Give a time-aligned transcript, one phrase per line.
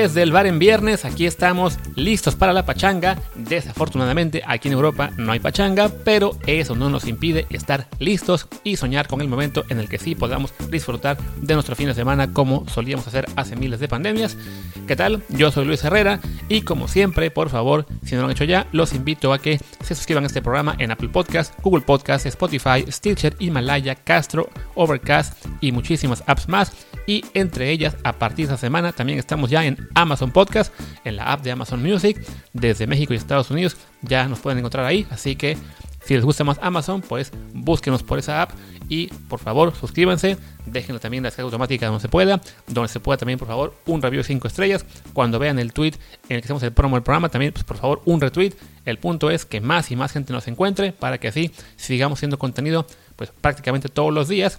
[0.00, 1.04] desde el bar en viernes.
[1.04, 3.18] Aquí estamos listos para la pachanga.
[3.34, 8.76] Desafortunadamente, aquí en Europa no hay pachanga, pero eso no nos impide estar listos y
[8.76, 12.32] soñar con el momento en el que sí podamos disfrutar de nuestro fin de semana
[12.32, 14.38] como solíamos hacer hace miles de pandemias.
[14.86, 15.22] ¿Qué tal?
[15.28, 18.66] Yo soy Luis Herrera y como siempre, por favor, si no lo han hecho ya,
[18.72, 22.90] los invito a que se suscriban a este programa en Apple Podcast, Google Podcast, Spotify,
[22.90, 26.72] Stitcher, Himalaya, Castro, Overcast y muchísimas apps más
[27.06, 30.72] y entre ellas a partir de esta semana también estamos ya en Amazon Podcast,
[31.04, 32.20] en la app de Amazon Music,
[32.52, 35.56] desde México y Estados Unidos ya nos pueden encontrar ahí, así que
[36.04, 38.52] si les gusta más Amazon, pues búsquenos por esa app
[38.88, 43.18] y por favor suscríbanse, déjenlo también la descarga automática donde se pueda, donde se pueda
[43.18, 45.92] también por favor un review de 5 estrellas, cuando vean el tweet
[46.28, 48.54] en el que hacemos el promo del programa también pues por favor un retweet,
[48.86, 52.38] el punto es que más y más gente nos encuentre para que así sigamos haciendo
[52.38, 54.58] contenido pues prácticamente todos los días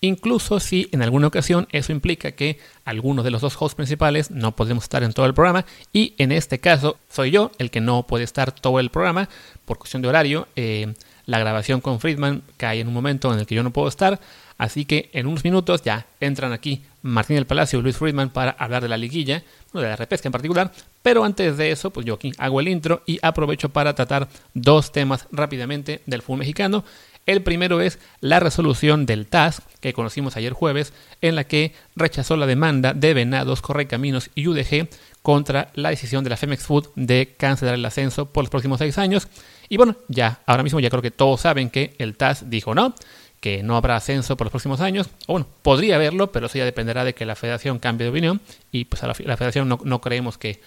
[0.00, 4.54] Incluso si en alguna ocasión eso implica que algunos de los dos hosts principales no
[4.54, 8.06] podemos estar en todo el programa y en este caso soy yo el que no
[8.06, 9.28] puede estar todo el programa
[9.64, 10.46] por cuestión de horario.
[10.54, 10.94] Eh,
[11.26, 14.18] la grabación con Friedman cae en un momento en el que yo no puedo estar,
[14.56, 18.52] así que en unos minutos ya entran aquí Martín del Palacio y Luis Friedman para
[18.52, 19.42] hablar de la liguilla,
[19.74, 23.02] de la repesca en particular, pero antes de eso, pues yo aquí hago el intro
[23.04, 26.84] y aprovecho para tratar dos temas rápidamente del fútbol mexicano.
[27.28, 32.38] El primero es la resolución del TAS, que conocimos ayer jueves, en la que rechazó
[32.38, 34.88] la demanda de Venados, Correcaminos y UDG
[35.20, 38.96] contra la decisión de la Femex Food de cancelar el ascenso por los próximos seis
[38.96, 39.28] años.
[39.68, 42.94] Y bueno, ya, ahora mismo ya creo que todos saben que el TAS dijo no,
[43.40, 45.10] que no habrá ascenso por los próximos años.
[45.26, 48.40] O bueno, podría haberlo, pero eso ya dependerá de que la federación cambie de opinión.
[48.72, 50.62] Y pues a la, federación no, no, creemos que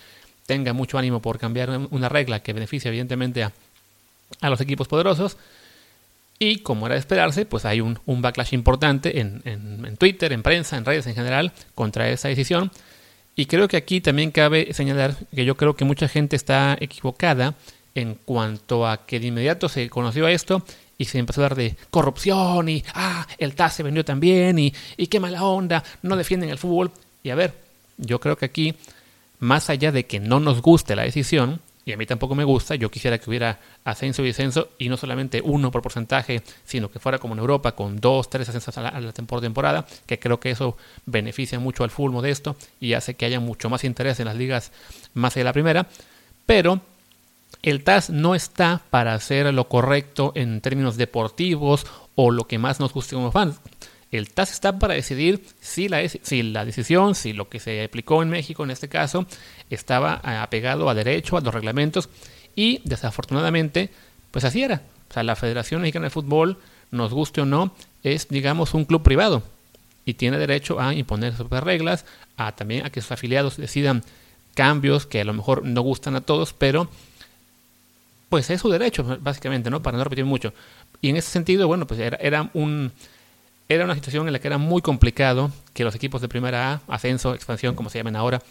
[0.45, 3.51] tenga mucho ánimo por cambiar una regla que beneficie evidentemente a,
[4.41, 5.37] a los equipos poderosos.
[6.43, 10.85] Y como era de esperarse, pues hay un, backlash importante en, Twitter, en prensa, en
[10.85, 12.71] redes en general contra esa decisión.
[13.35, 17.53] Y creo que aquí también cabe señalar que yo creo que mucha gente está equivocada
[17.93, 20.65] en cuanto a que de inmediato se conoció esto
[20.97, 24.73] y se empezó a hablar de corrupción y, ah, el TAS se vendió también y,
[24.97, 26.91] y qué mala onda, no defienden el fútbol.
[27.21, 27.53] Y a ver,
[27.97, 28.73] yo creo que aquí,
[29.37, 32.75] más allá de que no nos guste la decisión, y a mí tampoco me gusta.
[32.75, 36.99] Yo quisiera que hubiera ascenso y descenso y no solamente uno por porcentaje, sino que
[36.99, 40.77] fuera como en Europa con dos, tres ascensos a la, temporada, que creo que eso
[41.05, 44.71] beneficia mucho al full modesto y hace que haya mucho más interés en las ligas
[45.13, 45.87] más allá de la primera.
[46.45, 46.81] Pero
[47.63, 52.79] el TAS no está para hacer lo correcto en términos deportivos o lo que más
[52.79, 53.59] nos guste como fans.
[54.11, 58.21] El TAS está para decidir si la, si la decisión, si lo que se aplicó
[58.21, 59.25] en México en este caso,
[59.69, 62.09] estaba eh, apegado a derecho, a los reglamentos,
[62.55, 63.89] y desafortunadamente,
[64.31, 64.81] pues así era.
[65.09, 66.57] O sea, la Federación Mexicana de Fútbol,
[66.91, 67.73] nos guste o no,
[68.03, 69.43] es, digamos, un club privado
[70.05, 72.05] y tiene derecho a imponer sus reglas,
[72.37, 74.03] a también a que sus afiliados decidan
[74.55, 76.89] cambios que a lo mejor no gustan a todos, pero
[78.29, 79.81] pues es su derecho, básicamente, ¿no?
[79.81, 80.53] Para no repetir mucho.
[81.01, 82.91] Y en ese sentido, bueno, pues era, era un
[83.73, 86.81] era una situación en la que era muy complicado que los equipos de primera A,
[86.87, 88.41] ascenso, expansión, como se llaman ahora,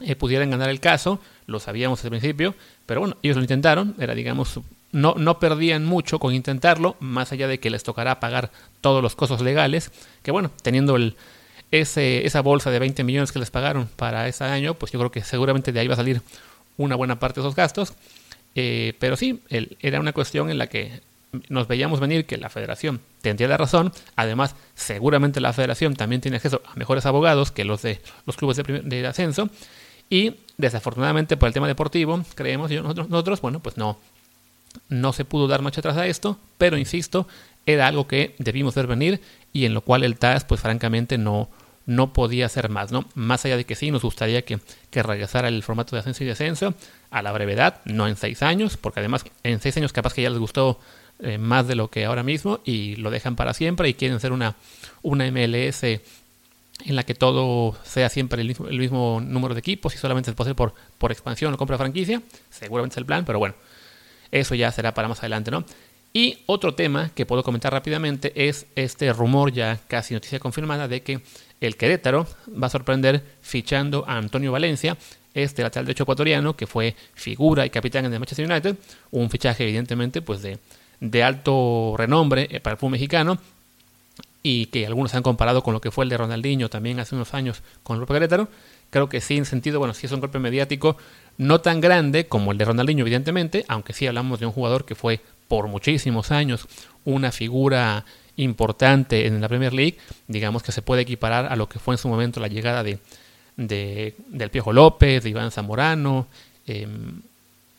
[0.00, 1.20] eh, pudieran ganar el caso.
[1.46, 2.54] Lo sabíamos desde el principio,
[2.86, 3.94] pero bueno, ellos lo intentaron.
[3.98, 4.60] Era, digamos,
[4.92, 8.50] no, no perdían mucho con intentarlo, más allá de que les tocará pagar
[8.80, 9.90] todos los costos legales.
[10.22, 11.16] Que bueno, teniendo el,
[11.70, 15.10] ese, esa bolsa de 20 millones que les pagaron para ese año, pues yo creo
[15.10, 16.22] que seguramente de ahí va a salir
[16.76, 17.94] una buena parte de esos gastos.
[18.54, 19.40] Eh, pero sí,
[19.80, 21.00] era una cuestión en la que
[21.48, 23.92] nos veíamos venir que la federación tendría la razón.
[24.16, 28.56] Además, seguramente la federación también tiene acceso a mejores abogados que los de los clubes
[28.56, 29.48] de, ascenso.
[30.10, 33.98] Y desafortunadamente por el tema deportivo, creemos y nosotros, nosotros, bueno, pues no,
[34.88, 37.26] no se pudo dar marcha atrás a esto, pero insisto,
[37.66, 39.20] era algo que debimos ver venir
[39.52, 41.48] y en lo cual el TAS, pues francamente no,
[41.86, 43.04] no podía hacer más, ¿no?
[43.14, 44.58] Más allá de que sí, nos gustaría que,
[44.90, 46.74] que regresara el formato de ascenso y descenso
[47.10, 50.30] a la brevedad, no en seis años, porque además en seis años capaz que ya
[50.30, 50.80] les gustó
[51.20, 54.32] eh, más de lo que ahora mismo y lo dejan para siempre y quieren hacer
[54.32, 54.56] una,
[55.02, 60.30] una MLS en la que todo sea siempre el mismo, número de equipos y solamente
[60.30, 62.22] se puede hacer por, por expansión o compra de franquicia.
[62.50, 63.54] Seguramente es el plan, pero bueno,
[64.30, 65.64] eso ya será para más adelante, ¿no?
[66.12, 71.02] Y otro tema que puedo comentar rápidamente es este rumor ya casi noticia confirmada de
[71.02, 71.20] que
[71.60, 74.96] el Querétaro va a sorprender fichando a Antonio Valencia,
[75.34, 78.76] este lateral derecho ecuatoriano que fue figura y capitán en el Manchester United,
[79.10, 80.58] un fichaje evidentemente pues de
[81.00, 83.38] de alto renombre eh, para el fútbol mexicano
[84.42, 87.32] y que algunos han comparado con lo que fue el de Ronaldinho también hace unos
[87.32, 88.48] años con el Querétaro.
[88.90, 90.96] Creo que sí, en sentido, bueno, sí es un golpe mediático
[91.38, 94.94] no tan grande como el de Ronaldinho, evidentemente, aunque sí hablamos de un jugador que
[94.94, 96.68] fue por muchísimos años
[97.04, 98.04] una figura
[98.36, 99.96] importante en la Premier League,
[100.28, 102.98] digamos que se puede equiparar a lo que fue en su momento la llegada de,
[103.56, 106.26] de, del Piojo López, de Iván Zamorano,
[106.66, 107.20] em,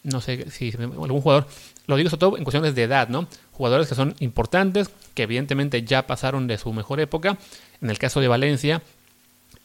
[0.05, 1.47] no sé si algún jugador,
[1.87, 3.27] lo digo sobre todo en cuestiones de edad, ¿no?
[3.51, 7.37] Jugadores que son importantes, que evidentemente ya pasaron de su mejor época.
[7.81, 8.81] En el caso de Valencia,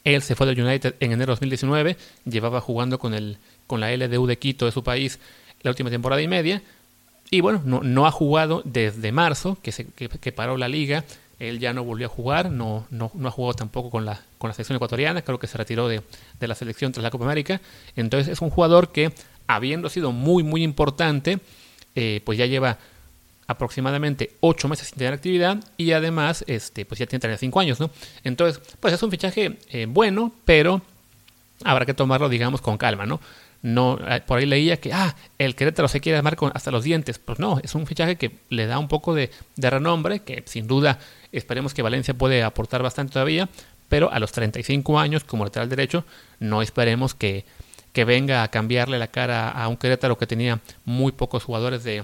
[0.03, 3.95] él se fue del United en enero de 2019, llevaba jugando con, el, con la
[3.95, 5.19] LDU de Quito de su país
[5.61, 6.61] la última temporada y media,
[7.29, 11.05] y bueno, no, no ha jugado desde marzo, que, se, que, paró la liga,
[11.39, 14.49] él ya no volvió a jugar, no, no, no, ha jugado tampoco con la, con
[14.49, 16.01] la selección ecuatoriana, creo que se retiró de,
[16.39, 17.61] de la selección tras la Copa América,
[17.95, 19.13] entonces es un jugador que
[19.55, 21.39] habiendo sido muy, muy importante,
[21.95, 22.77] eh, pues ya lleva
[23.47, 27.91] aproximadamente 8 meses sin tener actividad y además este, pues ya tiene 35 años, ¿no?
[28.23, 30.81] Entonces, pues es un fichaje eh, bueno, pero
[31.63, 33.19] habrá que tomarlo, digamos, con calma, ¿no?
[33.61, 36.83] No, eh, por ahí leía que, ah, el Querétaro se quiere armar con hasta los
[36.83, 37.19] dientes.
[37.19, 40.65] Pues no, es un fichaje que le da un poco de, de renombre, que sin
[40.65, 40.97] duda
[41.31, 43.49] esperemos que Valencia puede aportar bastante todavía,
[43.87, 46.05] pero a los 35 años como lateral derecho
[46.39, 47.45] no esperemos que
[47.93, 52.03] que venga a cambiarle la cara a un Querétaro que tenía muy pocos jugadores de,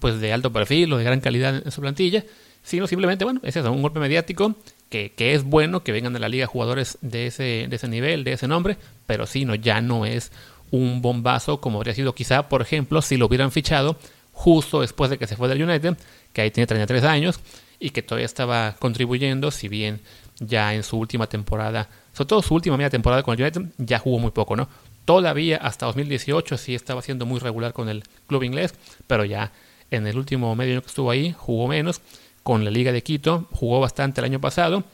[0.00, 2.24] pues de alto perfil o de gran calidad en su plantilla,
[2.62, 4.54] sino simplemente, bueno, ese es un golpe mediático
[4.90, 8.24] que, que, es bueno que vengan de la liga jugadores de ese, de ese nivel,
[8.24, 10.32] de ese nombre, pero sí, no, ya no es
[10.70, 13.96] un bombazo como habría sido quizá, por ejemplo, si lo hubieran fichado
[14.32, 15.96] justo después de que se fue del United,
[16.32, 17.40] que ahí tiene 33 años
[17.80, 20.00] y que todavía estaba contribuyendo, si bien
[20.40, 23.98] ya en su última temporada, sobre todo su última media temporada con el United, ya
[23.98, 24.68] jugó muy poco, ¿no?
[25.08, 28.74] Todavía hasta 2018 sí estaba siendo muy regular con el club inglés,
[29.06, 29.52] pero ya
[29.90, 32.02] en el último medio año que estuvo ahí jugó menos.
[32.42, 34.84] Con la Liga de Quito jugó bastante el año pasado.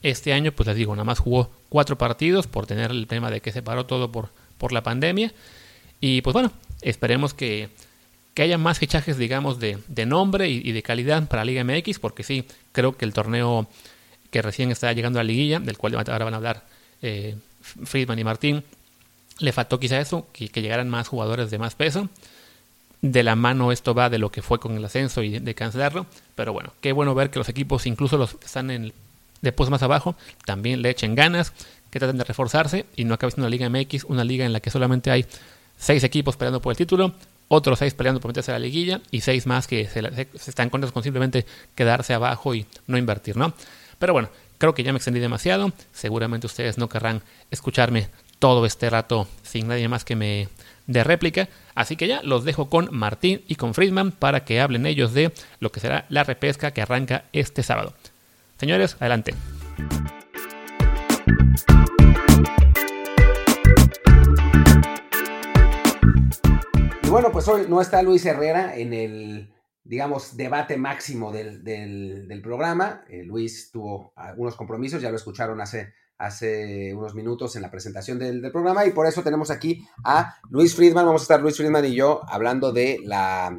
[0.00, 3.40] Este año, pues les digo, nada más jugó cuatro partidos por tener el tema de
[3.40, 4.28] que se paró todo por,
[4.58, 5.32] por la pandemia.
[6.00, 7.68] Y pues bueno, esperemos que,
[8.34, 11.98] que haya más fichajes, digamos, de, de nombre y, de calidad para la Liga MX,
[11.98, 13.66] porque sí, creo que el torneo
[14.30, 16.64] que recién está llegando a la liguilla, del cual ahora van a hablar
[17.02, 18.62] eh, Friedman y Martín,
[19.42, 22.08] le faltó quizá eso, que, llegaran más jugadores de más peso.
[23.00, 26.06] De la mano esto va de lo que fue con el ascenso y de, cancelarlo.
[26.34, 28.92] Pero bueno, qué bueno ver que los equipos, incluso los que están en
[29.40, 30.14] después más abajo,
[30.46, 31.52] también le echen ganas,
[31.90, 34.60] que traten de reforzarse y no acabe siendo una Liga MX, una liga en la
[34.60, 35.26] que solamente hay
[35.76, 37.12] seis equipos peleando por el título,
[37.48, 40.00] otros seis peleando por meterse a la liguilla y seis más que se,
[40.38, 41.44] se están contentos con simplemente
[41.74, 43.52] quedarse abajo y no invertir, ¿no?
[43.98, 45.72] Pero bueno, creo que ya me extendí demasiado.
[45.92, 48.08] Seguramente ustedes no querrán escucharme
[48.42, 50.48] todo este rato sin nadie más que me
[50.88, 51.48] dé réplica.
[51.76, 55.30] Así que ya los dejo con Martín y con Friedman para que hablen ellos de
[55.60, 57.94] lo que será la repesca que arranca este sábado.
[58.58, 59.32] Señores, adelante.
[67.04, 69.54] Y bueno, pues hoy no está Luis Herrera en el,
[69.84, 73.04] digamos, debate máximo del, programa.
[73.08, 78.18] Eh, Luis tuvo algunos compromisos, ya lo escucharon hace hace unos minutos en la presentación
[78.18, 81.04] del, programa y por eso tenemos aquí a Luis Friedman.
[81.04, 83.56] Vamos a estar Luis Friedman y yo hablando de la,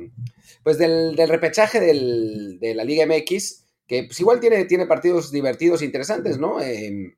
[0.64, 5.86] pues del, repechaje de la Liga MX, que pues igual tiene, tiene partidos divertidos e
[5.86, 6.62] interesantes, ¿no?
[6.62, 7.16] Em,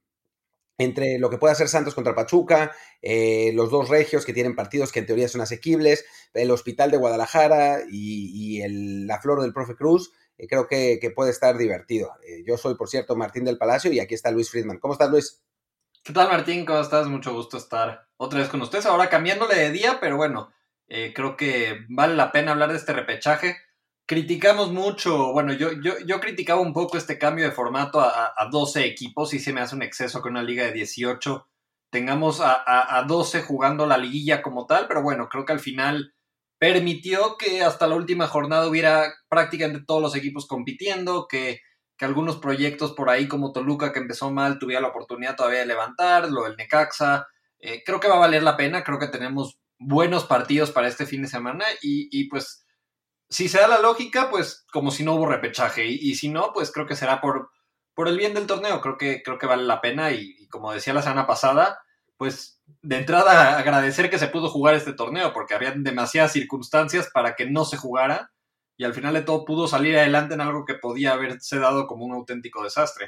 [0.77, 4.92] entre lo que puede hacer Santos contra Pachuca, eh, los dos regios que tienen partidos
[4.92, 8.61] que en teoría son asequibles, el Hospital de Guadalajara y,
[9.06, 10.11] la Flor del Profe Cruz.
[10.37, 12.11] Eh, creo que, puede estar divertido.
[12.27, 14.80] Eh, yo soy, por cierto, Martín del Palacio y aquí está Luis Friedman.
[14.80, 15.42] ¿Cómo estás, Luis?
[16.04, 16.65] ¿Qué tal, Martín?
[16.65, 17.07] ¿Cómo estás?
[17.07, 18.85] Mucho gusto estar otra vez con ustedes.
[18.85, 20.51] Ahora cambiándole de día, pero bueno,
[20.87, 23.57] eh, creo que vale la pena hablar de este repechaje.
[24.06, 28.49] Criticamos mucho, bueno, yo, yo, yo criticaba un poco este cambio de formato a, a
[28.51, 31.47] 12 equipos y se me hace un exceso que una liga de 18
[31.89, 35.59] tengamos a, a, a 12 jugando la liguilla como tal, pero bueno, creo que al
[35.59, 36.15] final
[36.74, 41.60] permitió que hasta la última jornada hubiera prácticamente todos los equipos compitiendo, que,
[42.00, 46.30] algunos proyectos por ahí como Toluca que empezó mal tuviera la oportunidad todavía de levantar,
[46.30, 47.28] lo del Necaxa.
[47.60, 51.06] Eh, creo que va a valer la pena, creo que tenemos buenos partidos para este
[51.06, 52.66] fin de semana y, pues
[53.30, 56.72] si se da la lógica, pues como si no hubo repechaje y, si no, pues
[56.72, 57.50] creo que será por,
[57.94, 60.74] por el bien del torneo, creo que, creo que vale la pena y, y como
[60.74, 61.80] decía la semana pasada,
[62.18, 67.36] pues de entrada agradecer que se pudo jugar este torneo, porque había demasiadas circunstancias para
[67.36, 68.31] que no se jugara,
[68.78, 72.06] y al final de todo pudo salir adelante en algo que podía haberse dado como
[72.06, 73.07] un auténtico desastre.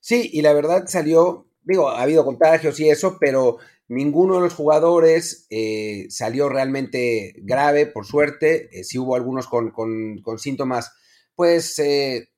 [0.00, 3.58] Sí, y la verdad salió, digo, ha habido contagios y eso, pero
[3.88, 8.68] ninguno de los jugadores eh, salió realmente grave, por suerte.
[8.72, 10.92] Eh, sí hubo algunos con, con, síntomas,
[11.34, 12.28] pues, eh,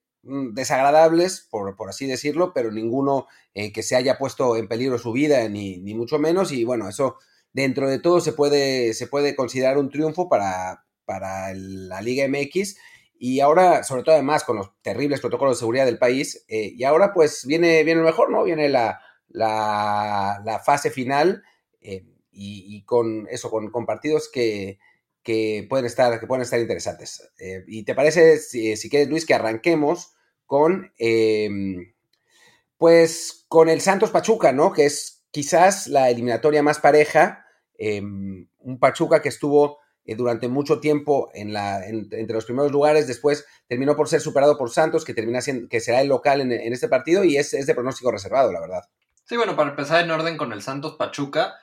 [0.52, 5.12] desagradables, por, por, así decirlo, pero ninguno eh, que se haya puesto en peligro su
[5.12, 6.52] vida, ni, ni, mucho menos.
[6.52, 7.16] Y bueno, eso
[7.52, 12.76] dentro de todo se puede, se puede considerar un triunfo para, para la Liga MX.
[13.18, 16.84] Y ahora, sobre todo además con los terribles protocolos de seguridad del país, eh, y
[16.84, 18.44] ahora pues viene, viene lo mejor, ¿no?
[18.44, 21.42] Viene la, la, fase final
[21.80, 24.78] eh, y, con eso, con, partidos que,
[25.68, 27.28] pueden estar, que pueden estar interesantes.
[27.66, 30.14] ¿Y te parece, si, quieres, Luis, que arranquemos
[30.48, 31.92] con, em,
[32.78, 34.72] pues, con el Santos Pachuca, ¿no?
[34.72, 37.44] Que es quizás la eliminatoria más pareja.
[37.74, 43.06] Em, un Pachuca que estuvo eh, durante mucho tiempo en la, entre los primeros lugares,
[43.06, 46.88] después terminó por ser superado por Santos, que, termina que será el local en, este
[46.88, 48.84] partido y es, es, de pronóstico reservado, la verdad.
[49.24, 51.56] Sí, bueno, para empezar en orden con el Santos Pachuca,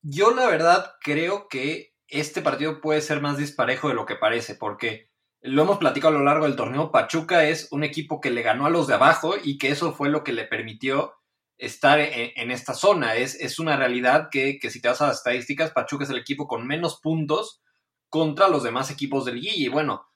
[0.00, 4.54] yo la verdad creo que este partido puede ser más disparejo de lo que parece,
[4.54, 5.10] porque
[5.46, 8.66] lo hemos platicado a lo largo del torneo, Pachuca es un equipo que le ganó
[8.66, 11.14] a los de abajo y que eso fue lo que le permitió
[11.58, 13.16] estar en, esta zona.
[13.16, 16.18] Es, es una realidad que, que, si te vas a las estadísticas, Pachuca es el
[16.18, 17.62] equipo con menos puntos
[18.08, 19.64] contra los demás equipos del Guille.
[19.64, 20.06] Y bueno,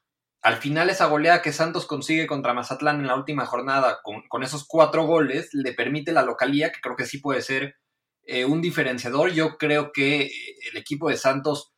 [0.42, 4.66] al final esa goleada que Santos consigue contra Mazatlán en la última jornada con, esos
[4.66, 7.76] cuatro goles le permite la localía, que creo que sí puede ser
[8.22, 9.32] eh, un diferenciador.
[9.32, 10.32] Yo creo que eh,
[10.70, 11.69] el equipo de Santos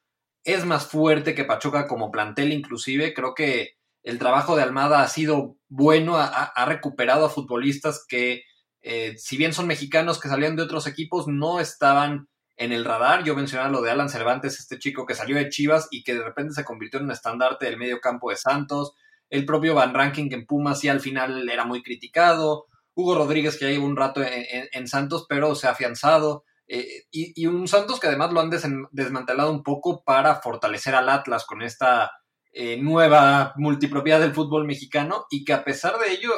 [0.44, 3.14] es más fuerte que Pachuca como plantel inclusive.
[3.14, 8.42] Creo que el trabajo de Almada ha sido bueno, ha, recuperado a futbolistas que,
[8.82, 13.24] eh, si bien son mexicanos que salían de otros equipos, no estaban en el radar.
[13.24, 16.24] Yo mencionaba lo de Alan Cervantes, este chico que salió de Chivas y que de
[16.24, 18.92] repente se convirtió en un estandarte del medio campo de Santos.
[19.30, 22.66] El propio Van Ranking en Pumas y al final era muy criticado.
[22.94, 26.44] Hugo Rodríguez que ya lleva un rato en, Santos, pero se ha afianzado.
[26.68, 31.44] Eh, y, un Santos que además lo han desmantelado un poco para fortalecer al Atlas
[31.44, 32.10] con esta
[32.52, 36.30] eh, nueva multipropiedad del fútbol mexicano y que a pesar de ello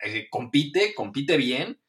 [0.00, 1.80] eh, compite, compite bien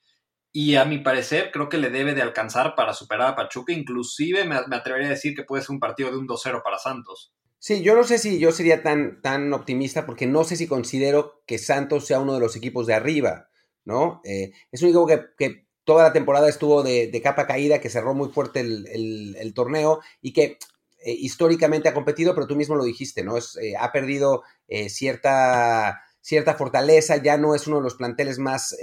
[0.51, 4.45] y a mi parecer creo que le debe de alcanzar para superar a Pachuca, inclusive
[4.45, 7.33] me, atrevería a decir que puede ser un partido de un 2-0 para Santos.
[7.59, 11.41] Sí, yo no sé si yo sería tan, tan optimista porque no sé si considero
[11.47, 13.49] que Santos sea uno de los equipos de arriba,
[13.85, 14.21] ¿no?
[14.23, 18.61] Es un equipo que, toda la temporada estuvo de, capa caída, que cerró muy fuerte
[18.61, 20.57] el, torneo y que
[21.05, 23.37] eh, históricamente ha competido, pero tú mismo lo dijiste, ¿no?
[23.37, 24.43] Es, eh, ha perdido
[24.87, 28.75] cierta, cierta fortaleza, ya no es uno de los planteles más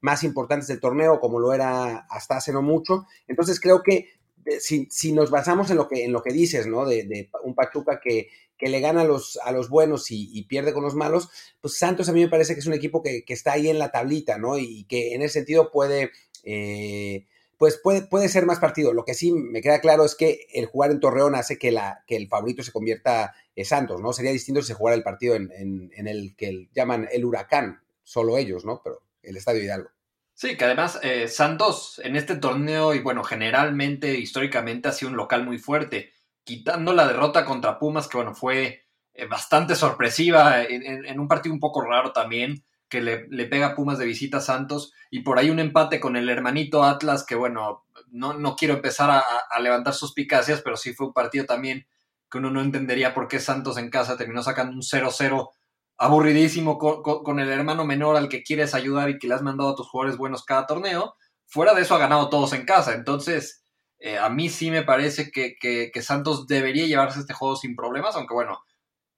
[0.00, 3.06] más importantes del torneo, como lo era hasta hace no mucho.
[3.26, 6.86] Entonces creo que eh, si, nos basamos en lo que, en lo que dices, ¿no?
[6.86, 10.84] De, un Pachuca que, que, le gana a los, a los buenos y, pierde con
[10.84, 11.28] los malos,
[11.60, 13.90] pues Santos a mí me parece que es un equipo que, está ahí en la
[13.90, 14.58] tablita, ¿no?
[14.58, 16.10] Y que en ese sentido puede...
[16.50, 17.26] Eh,
[17.58, 18.94] pues puede, puede, ser más partido.
[18.94, 21.76] Lo que sí me queda claro es que el jugar en Torreón hace que,
[22.08, 24.14] el favorito se convierta en Santos, ¿no?
[24.14, 28.64] Sería distinto si se jugara el partido en, el que llaman el huracán, solo ellos,
[28.64, 28.80] ¿no?
[28.82, 29.90] Pero el Estadio Hidalgo.
[30.32, 35.16] Sí, que además eh, Santos en este torneo y bueno, generalmente, históricamente ha sido un
[35.16, 36.12] local muy fuerte,
[36.44, 41.60] quitando la derrota contra Pumas, que bueno, fue eh, bastante sorpresiva, en, un partido un
[41.60, 45.58] poco raro también, que le, pega Pumas de visita a Santos, y por ahí un
[45.58, 50.62] empate con el hermanito Atlas, que bueno, no, no quiero empezar a, a levantar suspicacias,
[50.62, 51.86] pero sí fue un partido también
[52.30, 55.50] que uno no entendería por qué Santos en casa terminó sacando un 0-0
[55.98, 59.74] aburridísimo con, el hermano menor al que quieres ayudar y que le has mandado a
[59.74, 61.16] tus jugadores buenos cada torneo.
[61.46, 62.94] Fuera de eso ha ganado todos en casa.
[62.94, 63.64] Entonces,
[63.98, 68.34] eh, a mí sí me parece que, Santos debería llevarse este juego sin problemas, aunque
[68.34, 68.60] bueno,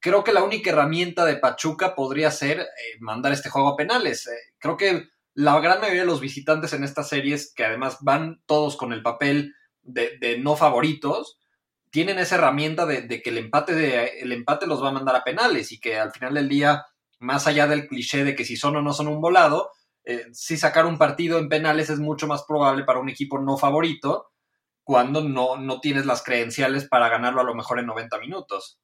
[0.00, 2.66] creo que la única herramienta de Pachuca podría ser eh,
[3.00, 4.26] mandar este juego a penales.
[4.26, 8.42] Eh, creo que la gran mayoría de los visitantes en estas series, que además van
[8.46, 11.38] todos con el papel de, no favoritos,
[11.90, 15.72] tienen esa herramienta de, que el empate, el empate los va a mandar a penales
[15.72, 16.84] y que al final del día,
[17.18, 19.70] más allá del cliché de que si son o no son un volado,
[20.04, 23.56] eh, si sacar un partido en penales es mucho más probable para un equipo no
[23.56, 24.30] favorito
[24.82, 28.80] cuando no, no tienes las credenciales para ganarlo a lo mejor en 90 minutos.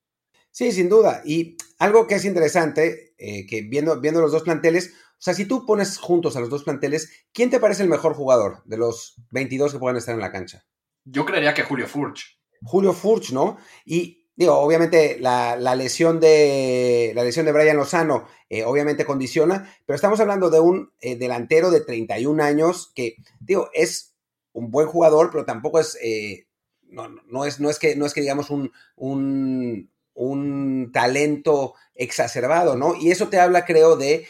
[0.56, 1.20] Sí, sin duda.
[1.22, 5.44] Y algo que es interesante, eh, que viendo, viendo los dos planteles, o sea, si
[5.44, 9.16] tú pones juntos a los dos planteles, ¿quién te parece el mejor jugador de los
[9.32, 10.64] 22 que puedan estar en la cancha?
[11.04, 12.40] Yo creería que Julio Furch.
[12.62, 13.58] Julio Furch, ¿no?
[13.84, 19.94] Y digo, obviamente la, lesión de la lesión de Brian Lozano eh, obviamente condiciona, pero
[19.94, 24.16] estamos hablando de un eh, delantero de 31 años que, digo, es
[24.52, 26.46] un buen jugador, pero tampoco es, eh,
[26.88, 32.94] no, es, no es que, no es que digamos un, un, un, talento exacerbado, ¿no?
[32.94, 34.26] Y eso te habla, creo, de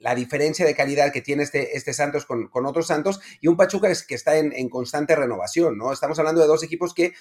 [0.00, 3.88] la diferencia de calidad que tiene este, este Santos con, otros Santos y un Pachuca
[4.06, 5.92] que está en, constante renovación, ¿no?
[5.92, 7.12] Estamos hablando de dos equipos que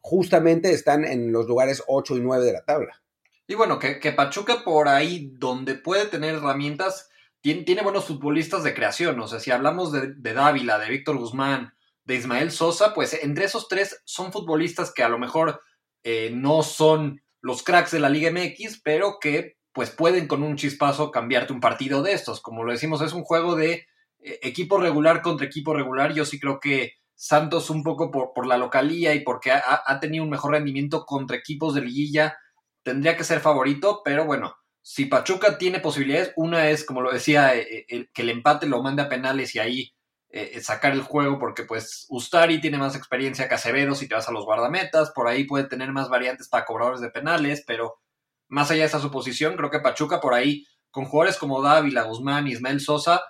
[0.00, 3.02] justamente están en los lugares 8 y 9 de la tabla.
[3.46, 7.08] Y bueno, que, Pachuca por ahí, donde puede tener herramientas,
[7.40, 9.18] tiene, tiene, buenos futbolistas de creación.
[9.20, 11.72] O sea, si hablamos de, Dávila, de Víctor Guzmán,
[12.04, 15.60] de Ismael Sosa, pues entre esos tres son futbolistas que a lo mejor
[16.02, 20.56] eh, no son los cracks de la Liga MX, pero que pues pueden con un
[20.56, 22.40] chispazo cambiarte un partido de estos.
[22.40, 23.86] Como lo decimos, es un juego de
[24.20, 28.46] eh, equipo regular contra equipo regular, yo sí creo que Santos un poco por, por
[28.46, 32.38] la localía y porque ha, ha, tenido un mejor rendimiento contra equipos de liguilla,
[32.84, 37.54] tendría que ser favorito, pero bueno, si Pachuca tiene posibilidades, una es, como lo decía,
[37.54, 39.92] eh, eh, que el empate lo mande a penales y ahí
[40.30, 44.28] eh, sacar el juego, porque pues Ustari tiene más experiencia que Acevedo si te vas
[44.28, 48.00] a los guardametas, por ahí puede tener más variantes para cobradores de penales, pero
[48.48, 52.46] más allá de esa suposición, creo que Pachuca por ahí, con jugadores como Dávila, Guzmán,
[52.48, 53.22] Ismael Sosa,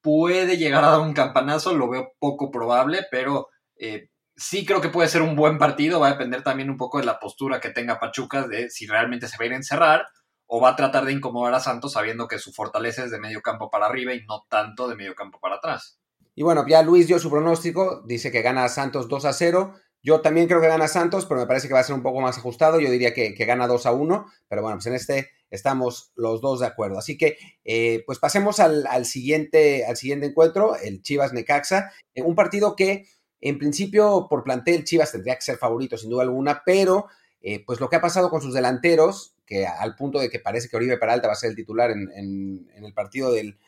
[0.00, 3.48] puede llegar a dar un campanazo, lo veo poco probable, pero
[4.36, 7.04] sí creo que puede ser un buen partido, va a depender también un poco de
[7.04, 10.06] la postura que tenga Pachuca, de si realmente se va a ir a encerrar
[10.46, 13.40] o va a tratar de incomodar a Santos sabiendo que su fortaleza es de medio
[13.40, 15.98] campo para arriba y no tanto de medio campo para atrás.
[16.34, 19.74] Y bueno, ya Luis dio su pronóstico, dice que gana Santos 2 a 0.
[20.02, 22.20] Yo también creo que gana Santos, pero me parece que va a ser un poco
[22.20, 22.80] más ajustado.
[22.80, 26.60] Yo diría que, gana 2 a 1, pero bueno, pues en este estamos los dos
[26.60, 26.98] de acuerdo.
[26.98, 31.92] Así que, eh, pues pasemos al, siguiente, al siguiente encuentro, el Chivas Necaxa.
[32.14, 33.06] Eh, un partido que,
[33.40, 37.06] en principio, por plantel, Chivas tendría que ser favorito, sin duda alguna, pero
[37.42, 40.68] eh, pues lo que ha pasado con sus delanteros, que al punto de que parece
[40.68, 43.58] que Oribe Peralta va a ser el titular en, el partido del,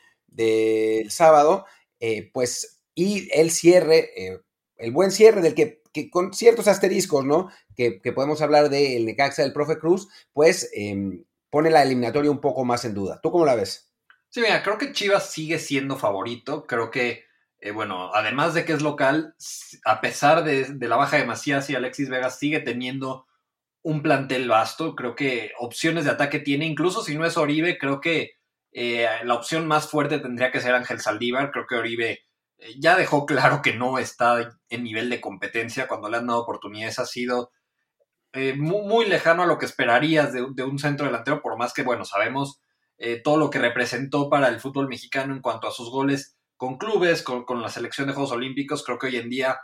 [1.11, 1.67] sábado,
[2.07, 4.39] eh, pues, y el cierre, eh,
[4.77, 5.81] el buen cierre del que,
[6.11, 7.49] con ciertos asteriscos, ¿no?
[7.75, 12.67] Que, podemos hablar del Necaxa del profe Cruz, pues em, pone la eliminatoria un poco
[12.67, 13.21] más en duda.
[13.23, 13.91] ¿Tú cómo la ves?
[14.29, 17.25] Sí, mira, creo que Chivas sigue siendo favorito, creo que
[17.73, 19.35] bueno, además de que es local,
[19.87, 23.27] a pesar de, de, la baja de Macías y Alexis Vega, sigue teniendo
[23.81, 28.03] un plantel vasto, creo que opciones de ataque tiene, incluso si no es Oribe, creo
[28.03, 28.35] que
[28.77, 32.25] eh, la opción más fuerte tendría que ser Ángel Saldívar, creo que Oribe
[32.59, 36.41] eh, ya dejó claro que no está en nivel de competencia, cuando le han dado
[36.41, 36.99] oportunidades.
[36.99, 37.53] Ha sido
[38.33, 42.05] eh, muy, lejano a lo que esperarías de, un centro delantero, por más que, bueno,
[42.05, 42.61] sabemos
[43.23, 47.23] todo lo que representó para el fútbol mexicano en cuanto a sus goles con clubes,
[47.23, 49.59] con, con la selección de Juegos Olímpicos, creo que hoy en día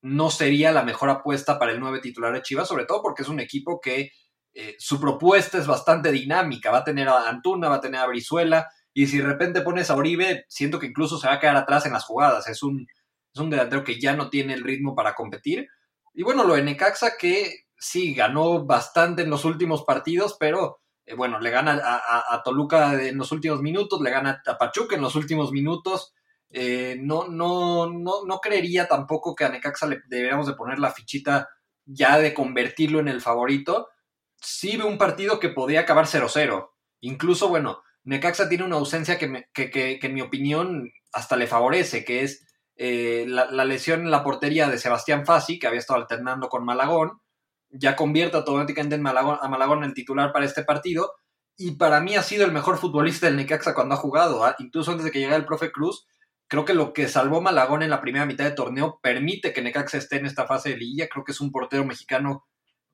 [0.00, 3.28] no sería la mejor apuesta para el nueve titular de Chivas, sobre todo porque es
[3.28, 4.12] un equipo que
[4.58, 6.70] eh, su propuesta es bastante dinámica.
[6.70, 9.90] Va a tener a Antuna, va a tener a Brizuela, y si de repente pones
[9.90, 12.48] a Oribe, siento que incluso se va a quedar atrás en las jugadas.
[12.48, 12.86] Es un,
[13.34, 15.68] es un delantero que ya no tiene el ritmo para competir.
[16.14, 21.14] Y bueno, lo de Necaxa que sí ganó bastante en los últimos partidos, pero eh,
[21.14, 25.02] bueno, le gana a, a, Toluca en los últimos minutos, le gana a Pachuca en
[25.02, 26.14] los últimos minutos.
[26.48, 30.92] Eh, no, no, no, no creería tampoco que a Necaxa le deberíamos de poner la
[30.92, 31.50] fichita
[31.84, 33.88] ya de convertirlo en el favorito.
[34.46, 36.70] Sí ve un partido que podría acabar 0-0.
[37.00, 42.22] Incluso, bueno, Necaxa tiene una ausencia que, que, en mi opinión hasta le favorece, que
[42.22, 46.64] es eh, la, lesión en la portería de Sebastián Fassi, que había estado alternando con
[46.64, 47.20] Malagón.
[47.70, 51.12] Ya convierte automáticamente en Malagón, a Malagón el titular para este partido.
[51.56, 54.44] Y para mí ha sido el mejor futbolista del Necaxa cuando ha jugado.
[54.44, 54.54] ¿ah?
[54.60, 56.06] Incluso antes de que llegara el profe Cruz,
[56.48, 59.98] Creo que lo que salvó Malagón en la primera mitad de torneo permite que Necaxa
[59.98, 61.08] esté en esta fase de liguilla.
[61.08, 62.46] Creo que es un portero mexicano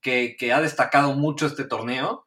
[0.03, 2.27] que, ha destacado mucho este torneo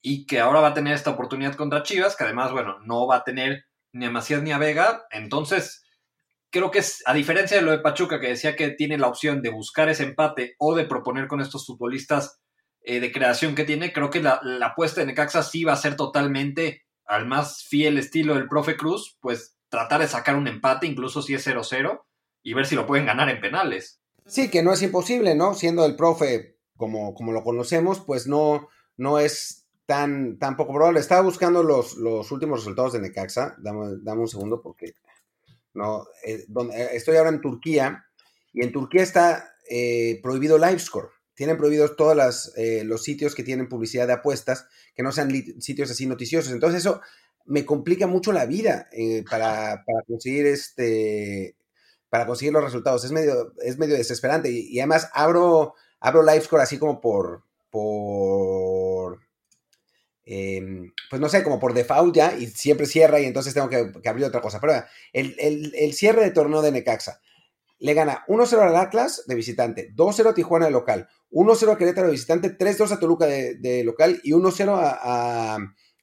[0.00, 3.16] y que ahora va a tener esta oportunidad contra Chivas, que además, bueno, no va
[3.16, 5.04] a tener ni a Macías ni a Vega.
[5.10, 5.84] Entonces,
[6.50, 9.42] creo que es, a diferencia de lo de Pachuca, que decía que tiene la opción
[9.42, 12.40] de buscar ese empate o de proponer con estos futbolistas
[12.82, 15.76] eh, de creación que tiene, creo que la, la apuesta de Necaxa sí va a
[15.76, 20.86] ser totalmente al más fiel estilo del profe Cruz, pues tratar de sacar un empate,
[20.86, 22.00] incluso si es 0-0,
[22.42, 24.00] y ver si lo pueden ganar en penales.
[24.26, 25.54] Sí, que no es imposible, ¿no?
[25.54, 31.00] Siendo el profe como, como lo conocemos, pues no, no es tan, tan poco probable.
[31.00, 33.56] Estaba buscando los, los últimos resultados de Necaxa.
[33.58, 34.94] Dame, dame un segundo porque
[35.74, 38.06] no, eh, donde, eh, estoy ahora en Turquía
[38.52, 41.08] y en Turquía está eh, prohibido Livescore.
[41.34, 42.16] Tienen prohibidos todos
[42.84, 46.50] los sitios que tienen publicidad de apuestas, que no sean sitios así noticiosos.
[46.50, 47.02] Entonces eso
[47.46, 51.56] me complica mucho la vida eh, para, conseguir este
[52.08, 53.04] para conseguir los resultados.
[53.04, 54.50] Es medio, es medio desesperante.
[54.50, 55.74] Y, además abro,
[56.06, 59.20] abro LiveScore así como por, por
[60.24, 63.92] em, pues no sé, como por default ya, y siempre cierra y entonces tengo que,
[64.08, 64.60] abrir otra cosa.
[64.60, 64.74] Pero
[65.12, 67.20] el, el, cierre de torneo de Necaxa.
[67.78, 72.06] Le gana 1-0 al Atlas de visitante, 2-0 a Tijuana de local, 1-0 a Querétaro
[72.06, 75.58] de visitante, 3-2 a Toluca de, local y 1-0 a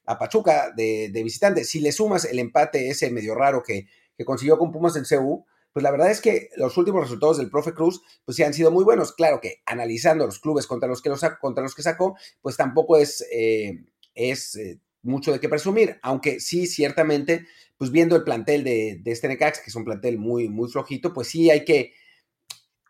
[0.06, 1.64] a Pachuca de, visitante.
[1.64, 3.86] Si le sumas el empate ese medio raro que,
[4.24, 7.74] consiguió con Pumas en CU, pues la verdad es que los últimos resultados del profe
[7.74, 9.12] Cruz, pues sí han sido muy buenos.
[9.12, 12.96] Claro que analizando los clubes contra los que, los, contra los que sacó, pues tampoco
[12.96, 13.84] es, eh,
[14.14, 19.10] es eh, mucho de qué presumir, aunque sí, ciertamente, pues viendo el plantel de, de
[19.10, 21.92] este Necax, que es un plantel muy, muy flojito, pues sí hay que,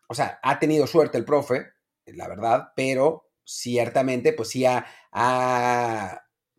[0.06, 1.72] o sea, ha tenido suerte el profe,
[2.04, 4.84] la verdad, pero ciertamente, pues sí ha,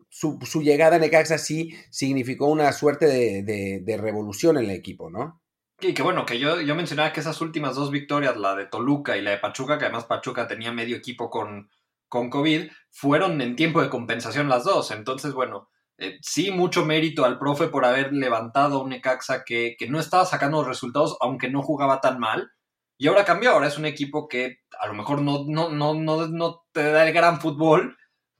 [0.08, 5.42] su, llegada a Necaxa sí significó una suerte de, revolución en el equipo, ¿no?
[5.78, 9.22] Que bueno, que yo, yo mencionaba que esas últimas dos victorias, la de Toluca y
[9.22, 11.68] la de Pachuca, que además Pachuca tenía medio equipo con,
[12.08, 14.90] con COVID, fueron en tiempo de compensación las dos.
[14.90, 19.76] Entonces, bueno, eh, sí, mucho mérito al profe por haber levantado a un Necaxa que,
[19.78, 22.50] que no estaba sacando los resultados, aunque no jugaba tan mal.
[22.96, 26.26] Y ahora cambió, ahora es un equipo que a lo mejor no, no, no, no,
[26.26, 27.98] no te da el gran fútbol,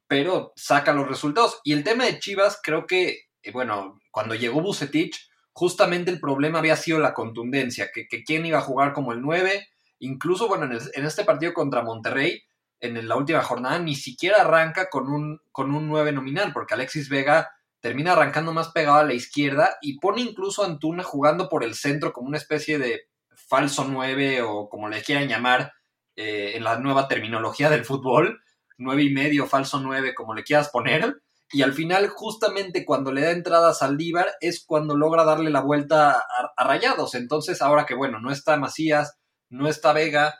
[0.09, 1.61] pero saca los resultados.
[1.65, 5.26] Y el tema de Chivas, creo que, eh, bueno, cuando llegó Bucetich,
[5.57, 9.23] justamente el problema había sido la contundencia, que, que quién iba a jugar como el
[9.23, 9.67] 9,
[10.01, 12.43] incluso, bueno, en, este partido contra Monterrey,
[12.79, 17.09] en la última jornada, ni siquiera arranca con un, con un 9 nominal, porque Alexis
[17.09, 17.49] Vega
[17.81, 21.75] termina arrancando más pegado a la izquierda y pone incluso a Antuna jugando por el
[21.75, 25.73] centro como una especie de falso 9 o como le quieran llamar
[26.17, 28.43] eh, en la nueva terminología del fútbol,
[28.77, 31.23] 9 y medio, falso 9, como le quieras poner.
[31.53, 35.61] Y al final, justamente cuando le da entrada a Saldívar, es cuando logra darle la
[35.61, 36.13] vuelta
[36.57, 37.15] a, Rayados.
[37.15, 39.17] Entonces, ahora que bueno, no está Macías,
[39.49, 40.35] no está Vega,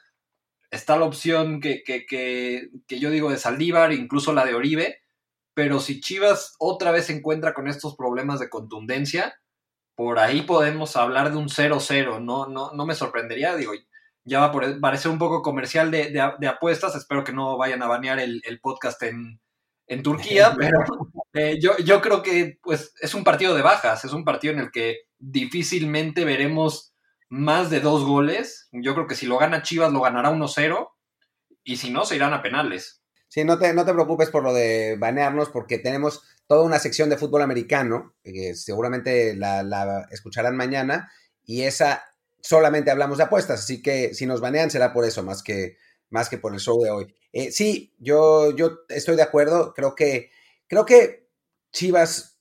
[0.71, 5.01] está la opción que, que, que, que yo digo de Saldívar, incluso la de Oribe.
[5.55, 9.37] Pero si Chivas otra vez se encuentra con estos problemas de contundencia,
[9.97, 13.73] por ahí podemos hablar de un 0-0, no, no, no me sorprendería, digo,
[14.25, 18.19] ya va a parecer un poco comercial de, apuestas, espero que no vayan a banear
[18.19, 19.41] el, podcast en,
[20.03, 20.81] Turquía, pero
[21.33, 24.61] eh, yo, yo creo que pues es un partido de bajas, es un partido en
[24.61, 26.95] el que difícilmente veremos
[27.29, 30.89] más de dos goles, yo creo que si lo gana Chivas lo ganará 1-0
[31.65, 33.03] y si no se irán a penales.
[33.29, 37.11] Sí, no te, no te preocupes por lo de banearnos porque tenemos toda una sección
[37.11, 41.11] de fútbol americano, que seguramente la, escucharán mañana,
[41.45, 42.05] y esa
[42.41, 45.77] solamente hablamos de apuestas, así que si nos banean será por eso, más que,
[46.11, 47.15] más que por el show de hoy.
[47.33, 50.31] Eh, sí, yo, yo estoy de acuerdo, creo que,
[50.69, 51.29] creo que
[51.73, 52.37] Chivas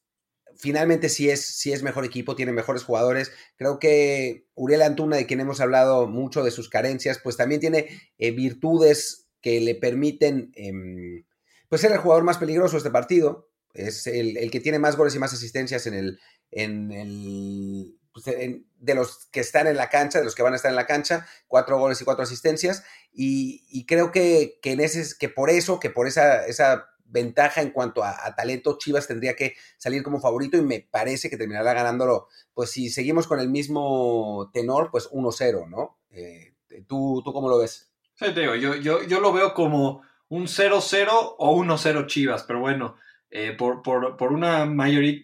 [0.58, 3.32] finalmente sí es, sí es mejor equipo, tiene mejores jugadores.
[3.58, 7.88] Creo que Uriel Antuna, de quien hemos hablado mucho de sus carencias, pues también tiene
[8.18, 11.26] eh, virtudes que le permiten em,
[11.70, 13.50] pues ser el jugador más peligroso de este partido.
[13.74, 16.20] Es el, que tiene más goles y más asistencias en el,
[16.52, 20.56] en el pues, de los que están en la cancha, de los que van a
[20.56, 22.86] estar en la cancha, cuatro goles y cuatro asistencias.
[23.12, 28.06] Y, creo que, en ese, que por eso, que por esa, esa ventaja en cuanto
[28.06, 32.30] a, talento, Chivas tendría que salir como favorito y me parece que terminará ganándolo.
[32.54, 36.00] Pues si seguimos con el mismo tenor, pues 1-0, ¿no?
[36.12, 36.54] Eh,
[36.88, 37.92] ¿tú, ¿Tú cómo lo ves?
[38.14, 42.62] Sí, te digo, yo, yo, yo lo veo como un 0-0 o 1-0 Chivas, pero
[42.62, 42.96] bueno,
[43.38, 44.66] eh, por, por, por, una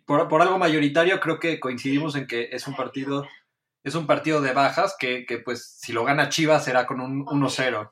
[0.06, 3.26] por, por, algo mayoritario, creo que coincidimos en que es un partido,
[3.86, 7.26] es un partido de bajas que, que pues si lo gana Chivas será con un
[7.26, 7.90] 1-0.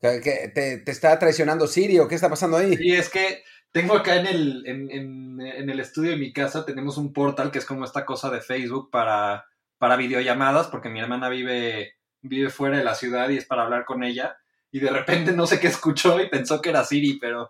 [0.00, 2.08] ¿Te, te, está traicionando Sirio?
[2.08, 2.76] ¿Qué está pasando ahí?
[2.76, 6.66] Sí, es que tengo acá en el, en, en, en, el estudio de mi casa,
[6.66, 9.44] tenemos un portal que es como esta cosa de Facebook para,
[9.78, 13.84] para videollamadas, porque mi hermana vive, vive fuera de la ciudad y es para hablar
[13.84, 14.36] con ella.
[14.72, 17.48] Y de repente no sé qué escuchó y pensó que era Siri, pero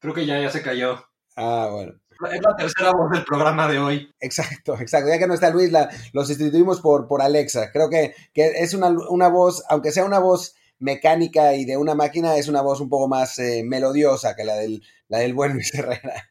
[0.00, 1.04] creo que ya, ya se cayó.
[1.36, 1.94] Ah, bueno.
[2.30, 4.14] Es la tercera voz del programa de hoy.
[4.20, 5.08] Exacto, exacto.
[5.08, 7.72] Ya que no está Luis, la, lo sustituimos por, por Alexa.
[7.72, 11.94] Creo que, que es una, una, voz, aunque sea una voz mecánica y de una
[11.94, 15.54] máquina, es una voz un poco más eh, melodiosa que la del, la del buen
[15.54, 16.30] Luis Herrera.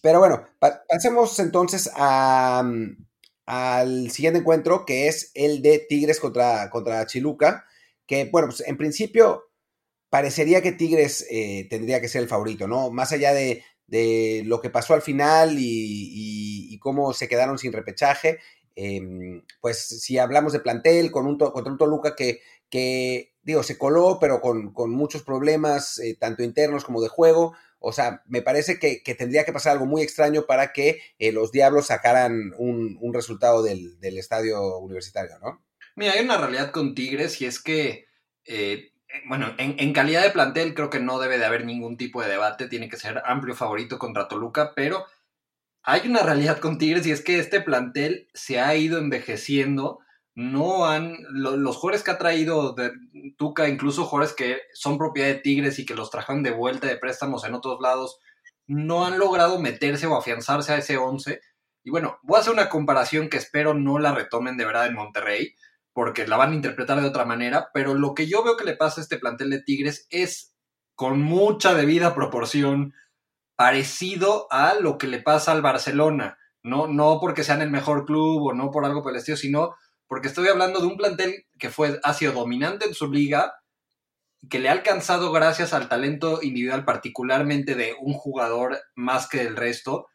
[0.00, 2.64] Pero bueno, pasemos entonces a,
[3.46, 7.64] al siguiente encuentro, que es el de Tigres contra, contra Chiluca,
[8.06, 9.51] que bueno, pues en principio
[10.12, 12.90] parecería que Tigres eh, tendría que ser el favorito, ¿no?
[12.90, 13.64] Más allá de,
[14.44, 18.38] lo que pasó al final y, cómo se quedaron sin repechaje,
[18.76, 23.78] em, pues si hablamos de plantel con un, contra un Toluca que, que, digo, se
[23.78, 28.78] coló, pero con, muchos problemas, eh, tanto internos como de juego, o sea, me parece
[28.78, 33.62] que, tendría que pasar algo muy extraño para que eh, los Diablos sacaran un, resultado
[33.62, 35.64] del, estadio universitario, ¿no?
[35.96, 38.08] Mira, hay una realidad con Tigres y es que
[39.26, 42.68] bueno, en, calidad de plantel creo que no debe de haber ningún tipo de debate,
[42.68, 45.06] tiene que ser amplio favorito contra Toluca, pero
[45.82, 50.00] hay una realidad con Tigres y es que este plantel se ha ido envejeciendo,
[50.34, 52.92] no han, los jugadores que ha traído de
[53.36, 56.96] Tuca, incluso jugadores que son propiedad de Tigres y que los trajeron de vuelta de
[56.96, 58.18] préstamos en otros lados,
[58.66, 61.40] no han logrado meterse o afianzarse a ese 11.
[61.84, 64.94] Y bueno, voy a hacer una comparación que espero no la retomen de verdad en
[64.94, 65.54] Monterrey
[65.92, 68.76] porque la van a interpretar de otra manera, pero lo que yo veo que le
[68.76, 70.54] pasa a este plantel de Tigres es
[70.94, 72.94] con mucha debida proporción
[73.56, 78.42] parecido a lo que le pasa al Barcelona, no, no porque sean el mejor club
[78.42, 79.74] o no por algo por sino
[80.06, 83.54] porque estoy hablando de un plantel que fue, ha sido dominante en su liga,
[84.50, 89.56] que le ha alcanzado gracias al talento individual, particularmente de un jugador más que del
[89.56, 90.08] resto,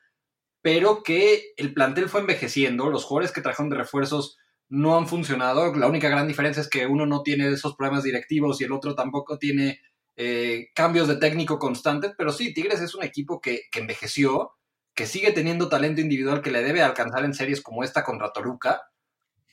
[0.61, 4.37] pero que el plantel fue envejeciendo, los jugadores que trajeron de refuerzos
[4.69, 8.59] no han funcionado, la única gran diferencia es que uno no tiene esos problemas directivos
[8.59, 9.79] y el otro tampoco tiene
[10.15, 14.51] eh, cambios de técnico constantes, pero sí, Tigres es un equipo que, que envejeció,
[14.93, 18.81] que sigue teniendo talento individual que le debe alcanzar en series como esta contra Toluca,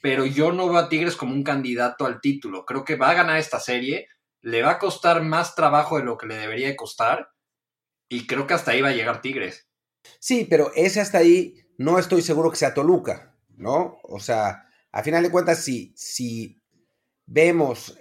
[0.02, 2.64] pero yo no veo a Tigres como un candidato al título.
[2.66, 4.08] Creo que va a ganar esta serie,
[4.40, 7.28] le va a costar más trabajo de lo que le debería costar,
[8.08, 9.68] y creo que hasta ahí va a llegar Tigres.
[10.18, 13.98] Sí, pero ese hasta ahí no estoy seguro que sea Toluca, ¿no?
[14.02, 16.62] O sea, a final de cuentas, si, si
[17.26, 17.98] vemos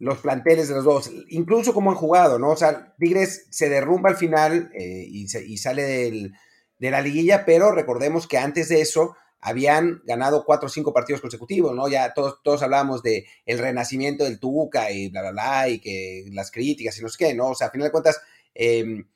[0.00, 2.50] los planteles de los dos, incluso como han jugado, ¿no?
[2.50, 6.32] O sea, Tigres se derrumba al final eh, y, sale
[6.78, 11.20] de la liguilla, pero recordemos que antes de eso habían ganado cuatro o cinco partidos
[11.20, 11.86] consecutivos, ¿no?
[11.86, 16.24] Ya todos, todos hablábamos de el renacimiento del Tuca y bla, bla, bla, y que
[16.32, 17.50] las críticas y no sé qué, ¿no?
[17.50, 18.20] O sea, a final de cuentas,
[18.54, 19.06] em,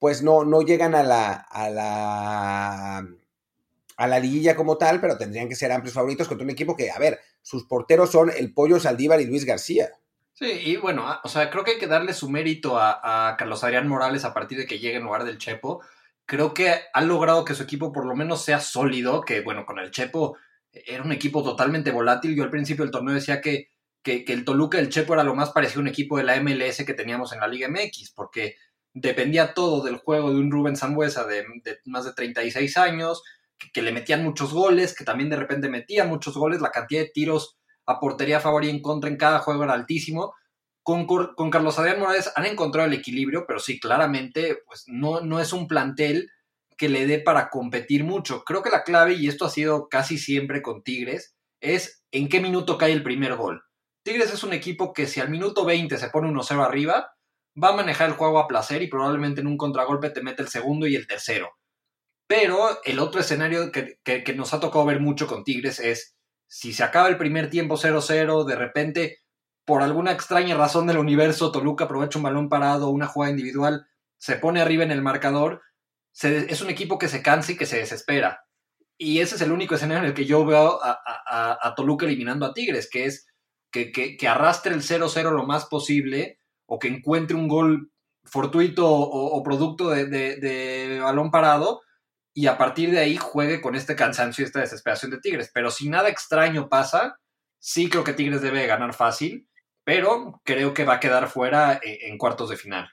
[0.00, 1.46] pues no, no llegan a la,
[3.96, 6.90] a la liguilla como tal, pero tendrían que ser amplios favoritos contra un equipo que,
[6.90, 9.90] a ver, sus porteros son el Pollo Saldívar y Luis García.
[10.32, 13.62] Sí, y bueno, ah, o sea, creo que hay que darle su mérito a, Carlos
[13.62, 15.80] Adrián Morales a partir de que llegue en lugar del Chepo.
[16.26, 19.78] Creo que ha logrado que su equipo por lo menos sea sólido, que bueno, con
[19.78, 20.36] el Chepo
[20.72, 22.34] era un equipo totalmente volátil.
[22.34, 23.68] Yo al principio del torneo decía que,
[24.02, 26.84] que, el Toluca el Chepo era lo más parecido a un equipo de la MLS
[26.84, 28.56] que teníamos en la Liga MX, porque
[28.92, 31.44] dependía todo del juego de un Rubén Zambuesa de,
[31.84, 33.22] más de 36 años,
[33.72, 37.10] que, le metían muchos goles, que también de repente metía muchos goles, la cantidad de
[37.12, 40.34] tiros a portería a favor y en contra en cada juego era altísimo.
[40.82, 45.40] Con, con Carlos Adrián Morales han encontrado el equilibrio, pero sí, claramente, pues no, no
[45.40, 46.30] es un plantel
[46.76, 48.44] que le dé para competir mucho.
[48.44, 52.40] Creo que la clave, y esto ha sido casi siempre con Tigres, es en qué
[52.40, 53.62] minuto cae el primer gol.
[54.02, 57.14] Tigres es un equipo que si al minuto 20 se pone 1-0 arriba,
[57.62, 60.48] va a manejar el juego a placer y probablemente en un contragolpe te mete el
[60.48, 61.50] segundo y el tercero.
[62.26, 66.14] Pero el otro escenario que, que nos ha tocado ver mucho con Tigres es
[66.46, 69.18] si se acaba el primer tiempo 0-0, de repente,
[69.64, 73.86] por alguna extraña razón del universo, Toluca aprovecha un balón parado, una jugada individual,
[74.18, 75.62] se pone arriba en el marcador,
[76.22, 78.46] es un equipo que se cansa y que se desespera.
[78.96, 82.54] Y ese es el único escenario en el que yo veo a, Toluca eliminando a
[82.54, 83.26] Tigres, que es
[83.72, 87.90] que, arrastre el 0-0 lo más posible o que encuentre un gol
[88.22, 91.83] fortuito o, producto de balón parado
[92.34, 95.50] y a partir de ahí juegue con este cansancio y esta desesperación de Tigres.
[95.54, 97.20] Pero si nada extraño pasa,
[97.60, 99.48] sí creo que Tigres debe ganar fácil,
[99.84, 102.90] pero creo que va a quedar fuera eh, en cuartos de final.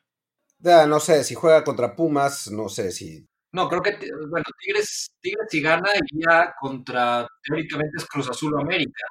[0.60, 3.28] Ya, no sé, si juega contra Pumas, no sé si...
[3.52, 3.98] No, creo que,
[4.30, 9.04] bueno, Tigres, Tigres si gana iría contra, teóricamente es Cruz Azul o América.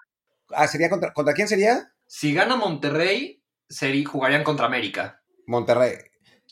[0.50, 1.92] Ah, ¿sería contra, contra quién sería?
[2.06, 5.20] Si gana Monterrey, sería, jugarían contra América.
[5.46, 5.96] Monterrey.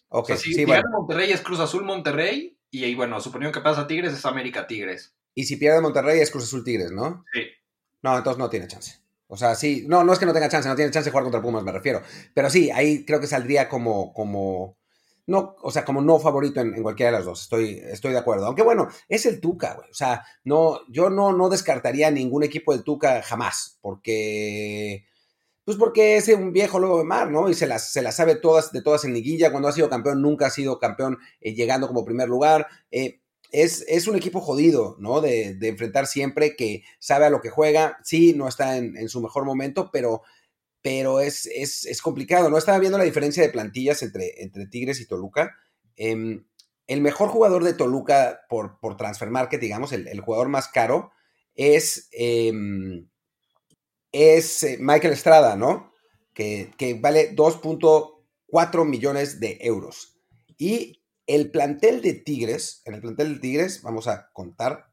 [0.08, 4.12] Ok, si, gana Monterrey es Cruz Azul Monterrey y ahí, bueno, suponiendo que pasa Tigres,
[4.12, 5.14] es América Tigres.
[5.34, 7.24] Y si pierde Monterrey, es Cruz Azul Tigres, ¿no?
[7.32, 7.42] Sí.
[8.02, 8.98] No, entonces no tiene chance.
[9.26, 11.24] O sea, sí, no, no es que no tenga chance, no tiene chance de jugar
[11.24, 12.02] contra Pumas, me refiero.
[12.34, 14.78] Pero sí, ahí creo que saldría como, como,
[15.26, 17.42] no, o sea, como no favorito en, cualquiera de las dos.
[17.42, 18.46] Estoy, estoy de acuerdo.
[18.46, 19.90] Aunque bueno, es el Tuca, güey.
[19.90, 25.06] O sea, no, yo no, no descartaría ningún equipo del Tuca jamás, porque
[25.68, 27.50] pues porque es un viejo lobo de mar, ¿no?
[27.50, 29.50] Y se las, se las sabe todas, de todas en liguilla.
[29.50, 32.68] Cuando ha sido campeón, nunca ha sido campeón eh, llegando como primer lugar.
[32.90, 35.20] Eh, es, es, un equipo jodido, ¿no?
[35.20, 37.98] De, enfrentar siempre, que sabe a lo que juega.
[38.02, 40.22] Sí, no está en, su mejor momento, pero,
[40.80, 42.56] pero es, es, complicado, ¿no?
[42.56, 45.54] Estaba viendo la diferencia de plantillas entre, entre Tigres y Toluca.
[45.96, 46.46] Em,
[46.86, 51.10] el mejor jugador de Toluca por, por transfer market, digamos, el, jugador más caro,
[51.54, 52.08] es...
[54.12, 55.92] Es eh, Michael Estrada, ¿no?
[56.34, 60.20] Que, vale 2.4 millones de euros.
[60.56, 64.92] Y el plantel de Tigres, en el plantel de Tigres, vamos a contar,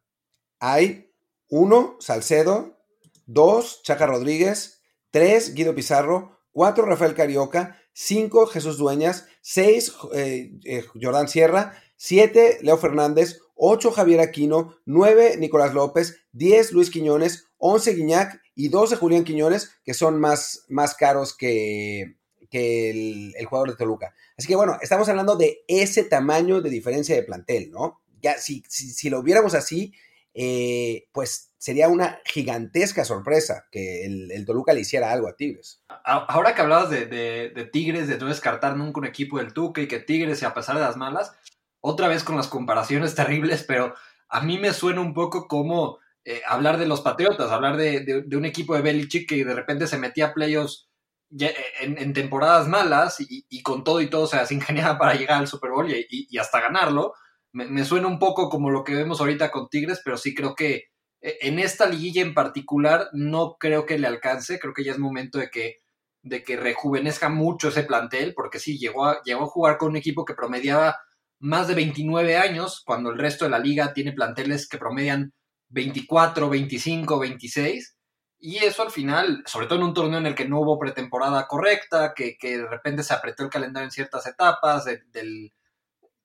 [0.60, 1.14] hay
[1.48, 2.78] uno, Salcedo,
[3.26, 10.84] dos, Chaca Rodríguez, tres, Guido Pizarro, cuatro, Rafael Carioca, cinco, Jesús Dueñas, seis, eh, eh,
[11.02, 17.94] Jordán Sierra, siete, Leo Fernández, ocho, Javier Aquino, nueve, Nicolás López, diez, Luis Quiñones, once,
[17.94, 22.16] Guiñac y 12 Julián Quiñones, que son más, más caros que,
[22.50, 22.90] que
[23.38, 24.14] el, jugador de Toluca.
[24.38, 28.02] Así que bueno, estamos hablando de ese tamaño de diferencia de plantel, ¿no?
[28.22, 29.94] Ya, si, si, lo viéramos así,
[30.34, 35.84] eh, pues sería una gigantesca sorpresa que el, Toluca le hiciera algo a Tigres.
[36.06, 39.88] Ahora que hablabas de, de, Tigres, de no descartar nunca un equipo del Tuca y
[39.88, 41.34] que Tigres, a pesar de las malas,
[41.82, 43.94] otra vez con las comparaciones terribles, pero
[44.30, 48.46] a mí me suena un poco como eh, hablar de los Patriotas, hablar de, un
[48.46, 50.90] equipo de Belichick que de repente se metía a playoffs
[51.30, 55.72] en, temporadas malas y, con todo y todo se las ingeniaba para llegar al Super
[55.72, 57.14] Bowl y, hasta ganarlo.
[57.52, 60.86] me, suena un poco como lo que vemos ahorita con Tigres, pero sí creo que
[61.22, 65.00] eh, en esta liguilla en particular no creo que le alcance, creo que ya es
[65.00, 65.82] momento de que,
[66.24, 69.98] de que rejuvenezca mucho ese plantel, porque sí, llegó a, llegó a jugar con un
[69.98, 70.98] equipo que promediaba
[71.40, 75.34] más de 29 años, cuando el resto de la liga tiene planteles que promedian
[75.70, 77.98] 24, 25, 26.
[78.40, 81.48] Y eso al final, sobre todo en un torneo en el que no hubo pretemporada
[81.48, 85.52] correcta, que, de repente se apretó el calendario en ciertas etapas, del,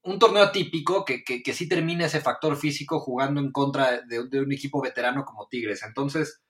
[0.03, 4.41] un torneo atípico que, que, sí termina ese factor físico jugando en contra de, de,
[4.41, 5.83] un equipo veterano como Tigres.
[5.83, 6.43] Entonces,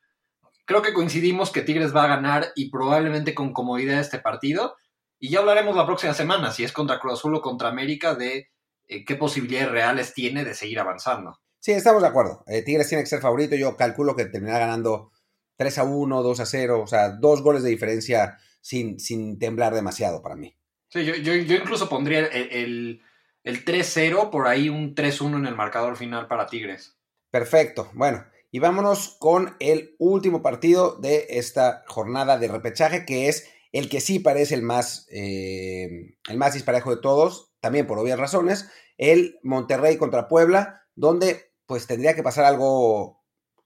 [0.65, 4.77] creo que coincidimos que Tigres va a ganar y probablemente con comodidad este partido.
[5.19, 8.51] Y ya hablaremos la próxima semana, si es contra Cruz Azul o contra América, de
[8.87, 11.41] eh, qué posibilidades reales tiene de seguir avanzando.
[11.61, 12.43] Sí, estamos de acuerdo.
[12.47, 13.55] Eh, Tigres tiene que ser favorito.
[13.55, 15.13] Yo calculo que terminará ganando
[15.57, 19.75] 3 a 1, 2 a 0, o sea, dos goles de diferencia sin, sin temblar
[19.75, 20.57] demasiado para mí.
[20.89, 23.03] Sí, yo, yo, yo incluso pondría el,
[23.45, 26.97] el, 3-0, por ahí un 3-1 en el marcador final para Tigres.
[27.31, 27.91] Perfecto.
[27.93, 33.91] Bueno, y vámonos con el último partido de esta jornada de repechaje, que es el
[33.91, 38.69] que sí parece el más, eh, el más disparejo de todos, también por obvias razones,
[38.97, 43.23] el Monterrey contra Puebla, donde pues tendría que pasar algo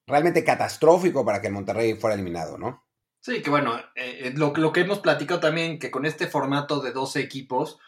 [0.07, 2.85] realmente catastrófico para que el Monterrey fuera eliminado, ¿no?
[3.23, 6.93] Sí, que bueno, eh, eh, lo, que hemos platicado también, que con este formato de
[6.93, 7.79] 12 equipos,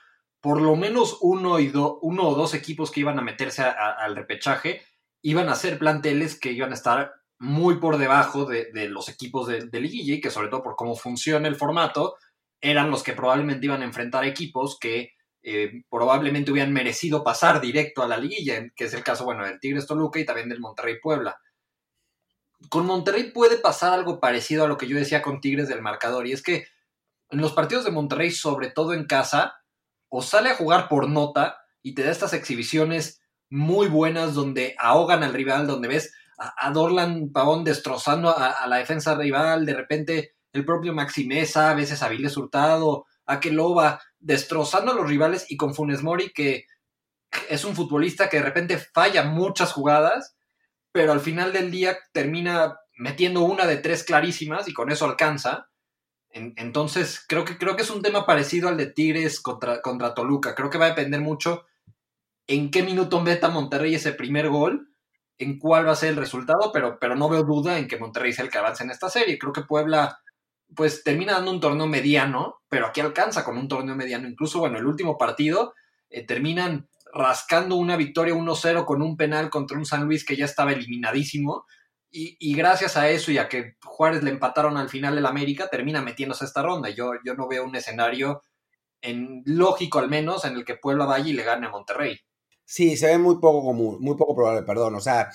[0.40, 4.80] por lo menos uno o dos equipos que iban a meterse al repechaje,
[5.20, 9.66] iban a ser planteles que iban a estar muy por debajo de, los equipos de,
[9.66, 12.16] de liguilla y que sobre todo por cómo funciona el formato,
[12.62, 15.10] eran los que probablemente iban a enfrentar equipos que
[15.48, 19.60] eh, probablemente hubieran merecido pasar directo a la liguilla, que es el caso, bueno, del
[19.60, 21.40] Tigres Toluca y también del Monterrey Puebla.
[22.68, 26.26] Con Monterrey puede pasar algo parecido a lo que yo decía con Tigres del marcador,
[26.26, 26.66] y es que
[27.30, 29.54] en los partidos de Monterrey, sobre todo en casa,
[30.08, 35.22] o sale a jugar por nota y te da estas exhibiciones muy buenas donde ahogan
[35.22, 40.64] al rival, donde ves a, Dorlan Pavón destrozando a, la defensa rival, de repente el
[40.64, 46.32] propio Maximeza, a veces Avilés Hurtado, Akeloba, destrozando a los rivales y con Funes Mori,
[46.32, 46.66] que
[47.48, 50.36] es un futbolista que de repente falla muchas jugadas,
[50.92, 55.68] pero al final del día termina metiendo una de tres clarísimas y con eso alcanza.
[56.30, 60.54] entonces, creo que, creo que es un tema parecido al de Tigres contra, contra Toluca.
[60.54, 61.64] Creo que va a depender mucho
[62.46, 64.90] en qué minuto meta Monterrey ese primer gol,
[65.38, 68.32] en cuál va a ser el resultado, pero, pero no veo duda en que Monterrey
[68.32, 69.38] sea el que avance en esta serie.
[69.38, 70.18] Creo que Puebla
[70.74, 74.28] pues termina dando un torneo mediano, pero aquí alcanza con un torneo mediano.
[74.28, 75.74] Incluso, bueno, el último partido
[76.10, 80.44] eh, terminan rascando una victoria 1-0 con un penal contra un San Luis que ya
[80.44, 81.66] estaba eliminadísimo.
[82.18, 86.00] Y, gracias a eso y a que Juárez le empataron al final el América, termina
[86.00, 86.88] metiéndose a esta ronda.
[86.88, 88.40] Yo, yo no veo un escenario
[89.02, 92.18] en, lógico al menos en el que Puebla vaya y le gane a Monterrey.
[92.64, 94.94] Sí, se ve muy poco común, muy poco probable, perdón.
[94.94, 95.30] O sea,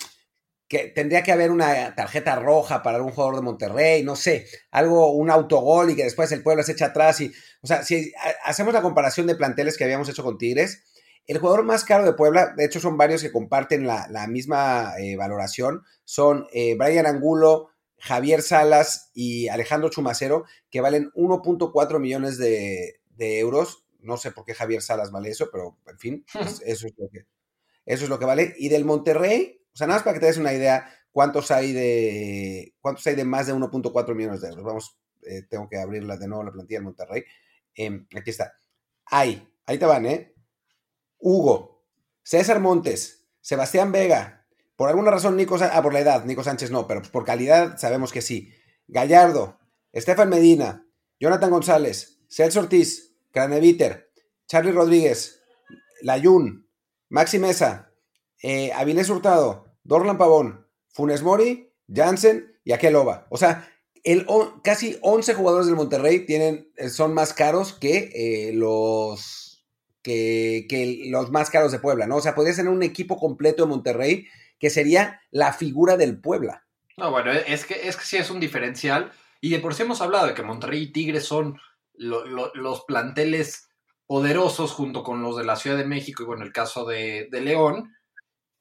[0.68, 5.12] que tendría que haber una tarjeta roja para un jugador de Monterrey, no sé, algo,
[5.12, 8.12] un autogol y que después el pueblo se echa atrás y, o sea, si
[8.44, 10.84] hacemos la comparación de planteles que habíamos hecho con Tigres,
[11.26, 15.16] el jugador más caro de Puebla, de hecho son varios que comparten la, misma eh,
[15.16, 22.98] valoración, son eh, Brian Angulo, Javier Salas y Alejandro Chumacero, que valen 1.4 millones de,
[23.18, 23.84] euros.
[24.00, 26.26] No sé por qué Javier Salas vale eso, pero en fin,
[26.64, 27.26] eso, es lo que,
[27.86, 28.54] eso es lo que vale.
[28.58, 31.72] Y del Monterrey, o sea, nada más para que te des una idea cuántos hay
[31.72, 34.64] de cuántos hay de más de 1.4 millones de euros.
[34.64, 37.24] Vamos, eh, tengo que abrirla de nuevo la plantilla de Monterrey.
[37.74, 38.54] Em, aquí está.
[39.06, 40.34] Hay, ahí te van, ¿eh?
[41.18, 41.84] Hugo,
[42.22, 46.70] César Montes, Sebastián Vega, por alguna razón Nico Sánchez, ah, por la edad, Nico Sánchez
[46.70, 48.52] no, pero por calidad sabemos que sí.
[48.88, 49.58] Gallardo,
[49.92, 50.86] Estefan Medina,
[51.20, 54.10] Jonathan González, Celso Ortiz, Craneviter,
[54.46, 55.40] Charlie Rodríguez,
[56.02, 56.68] Layun,
[57.08, 57.91] Maxi Mesa,
[58.42, 58.72] eh,
[59.08, 63.26] Hurtado, Dorlan Pavón, Funes Mori, Jansen y Akeloba.
[63.30, 63.68] O sea,
[64.04, 64.26] el,
[64.62, 69.64] casi 11 jugadores del Monterrey tienen, eh, son más caros que, eh, los,
[70.02, 70.66] que,
[71.08, 72.16] los más caros de Puebla, ¿no?
[72.16, 74.26] O sea, podría tener un equipo completo de Monterrey
[74.58, 76.66] que sería la figura del Puebla.
[76.96, 79.12] No, bueno, es que, es que sí es un diferencial.
[79.40, 81.58] Y de por sí hemos hablado de que Monterrey y Tigres son
[81.94, 83.68] los planteles
[84.06, 87.92] poderosos junto con los de la Ciudad de México y bueno, el caso de León.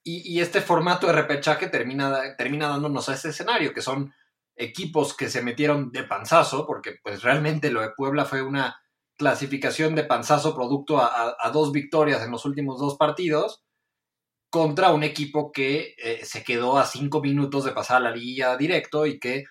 [0.04, 4.14] Y, este formato de repechaje termina, termina dándonos a este escenario, que son
[4.56, 8.82] equipos que se metieron de panzazo, porque pues realmente lo de Puebla fue una
[9.18, 13.64] clasificación de panzazo producto a, dos victorias en los últimos dos partidos,
[14.50, 18.58] contra un equipo que eh, se quedó a cinco minutos de pasar a la liga
[18.58, 19.46] directo y que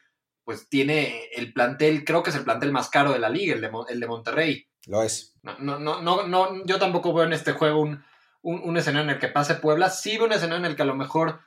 [0.45, 3.61] pues tiene el plantel, creo que es el plantel más caro de la liga, el
[3.61, 4.67] de, el de Monterrey.
[4.87, 5.37] Lo es.
[5.43, 8.03] No, no, no, no, yo tampoco veo en este juego un,
[8.43, 10.87] un, escenario en el que pase Puebla, sí veo un escenario en el que a
[10.87, 11.41] lo mejor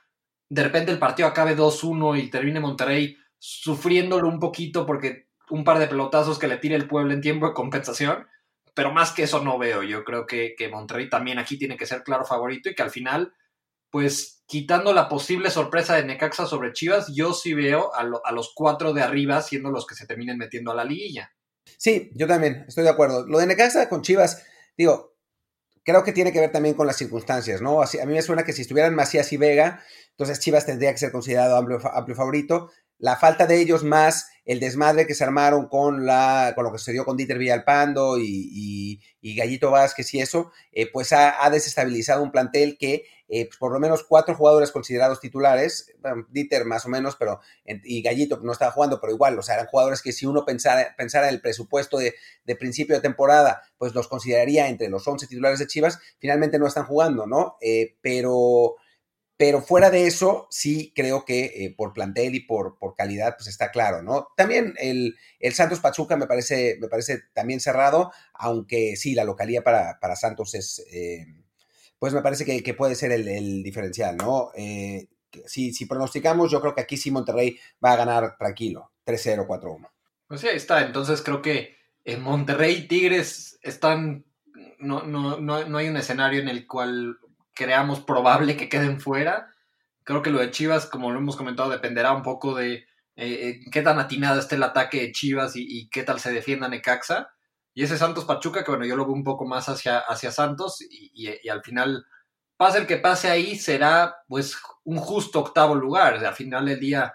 [0.48, 5.78] de repente el partido acabe 2-1 y termine Monterrey sufriéndolo un poquito porque un par
[5.78, 8.26] de pelotazos que le tire el Puebla en tiempo de compensación,
[8.74, 9.82] pero más que eso no veo.
[9.82, 12.90] Yo creo que, que Monterrey también aquí tiene que ser claro favorito y que al
[12.90, 13.34] final,
[13.90, 18.92] pues quitando la posible sorpresa de Necaxa sobre Chivas, yo sí veo a, los cuatro
[18.92, 21.32] de arriba siendo los que se terminen metiendo a la liguilla.
[21.78, 23.26] Sí, yo también estoy de acuerdo.
[23.26, 24.44] Lo de Necaxa con Chivas,
[24.76, 25.13] digo,
[25.84, 27.80] creo que tiene que ver también con las circunstancias, ¿no?
[27.80, 29.80] Así, a mí me suena que si estuvieran Macías y Vega,
[30.10, 34.60] entonces Chivas tendría que ser considerado amplio, amplio favorito la falta de ellos más el
[34.60, 39.70] desmadre que se armaron con, la, con lo que sucedió con Dieter Villalpando y, Gallito
[39.70, 43.04] Vázquez y eso, eh, pues ha, desestabilizado un plantel que
[43.36, 45.92] eh, pues por lo menos cuatro jugadores considerados titulares,
[46.28, 49.66] Dieter más o menos, pero y Gallito no estaba jugando, pero igual, o sea, eran
[49.66, 52.14] jugadores que si uno pensara, pensara en el presupuesto de,
[52.44, 56.68] de, principio de temporada, pues los consideraría entre los 11 titulares de Chivas, finalmente no
[56.68, 57.56] están jugando, ¿no?
[57.60, 58.76] Eh, pero
[59.36, 63.48] pero fuera de eso, sí creo que eh, por plantel y por, por, calidad, pues
[63.48, 64.28] está claro, ¿no?
[64.36, 69.64] También el, el, Santos Pachuca me parece, me parece también cerrado, aunque sí, la localía
[69.64, 70.84] para, para Santos es,
[72.04, 74.50] pues me parece que, puede ser el, diferencial, ¿no?
[74.54, 75.08] Eh,
[75.46, 79.88] si, pronosticamos, yo creo que aquí sí Monterrey va a ganar tranquilo, 3-0, 4-1.
[80.26, 80.82] Pues sí, ahí está.
[80.82, 84.26] Entonces creo que en Monterrey y Tigres están,
[84.78, 87.16] no, no, no, no hay un escenario en el cual
[87.54, 89.54] creamos probable que queden fuera.
[90.02, 92.84] Creo que lo de Chivas, como lo hemos comentado, dependerá un poco de eh,
[93.16, 97.30] eh, qué tan atinado esté el ataque de Chivas y, qué tal se defienda Necaxa.
[97.74, 100.78] Y ese Santos Pachuca, que bueno, yo lo veo un poco más hacia, hacia Santos
[100.80, 102.06] y, al final,
[102.56, 106.24] pase el que pase ahí, será pues un justo octavo lugar.
[106.24, 107.14] al final del día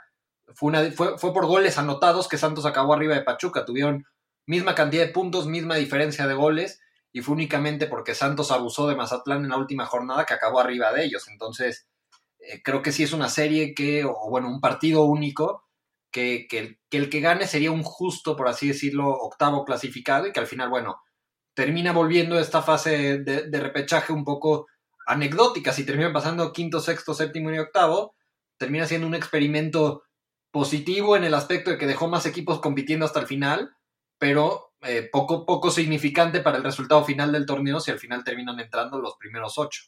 [0.54, 3.66] fue, fue por goles anotados que Santos acabó arriba de Pachuca.
[3.66, 4.06] Tuvieron
[4.46, 6.82] misma cantidad de puntos, misma diferencia de goles
[7.12, 10.92] y fue únicamente porque Santos abusó de Mazatlán en la última jornada que acabó arriba
[10.92, 11.28] de ellos.
[11.28, 11.88] Entonces,
[12.40, 15.69] eh, creo que sí es una serie que, o bueno, un partido único,
[16.12, 16.48] que,
[16.92, 20.70] el que gane sería un justo, por así decirlo, octavo clasificado y que al final,
[20.70, 21.02] bueno,
[21.54, 24.68] termina volviendo esta fase de, repechaje un poco
[25.06, 25.74] anecdótica.
[25.74, 28.16] Si termina pasando quinto, sexto, séptimo y octavo,
[28.58, 30.04] termina siendo un experimento
[30.52, 33.76] positivo en el aspecto de que dejó más equipos compitiendo hasta el final,
[34.18, 38.60] pero eh, poco, poco significante para el resultado final del torneo si al final terminan
[38.60, 39.84] entrando los primeros ocho.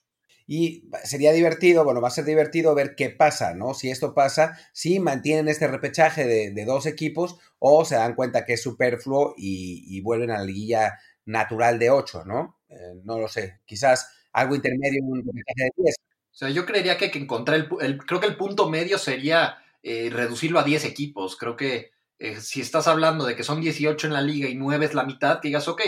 [0.47, 3.73] Y sería divertido, bueno, va a ser divertido ver qué pasa, ¿no?
[3.73, 8.53] Si esto pasa, si mantienen este repechaje de, dos equipos o se dan cuenta que
[8.53, 12.59] es superfluo y, vuelven a la liguilla natural de ocho, ¿no?
[12.69, 15.95] Eh, no lo sé, quizás algo intermedio, un repechaje de diez.
[16.31, 20.09] O sea, yo creería que, que encontrar el, creo que el punto medio sería eh,
[20.11, 21.35] reducirlo a diez equipos.
[21.35, 24.85] Creo que eh, si estás hablando de que son 18 en la liga y 9
[24.85, 25.81] es la mitad, que digas, ok,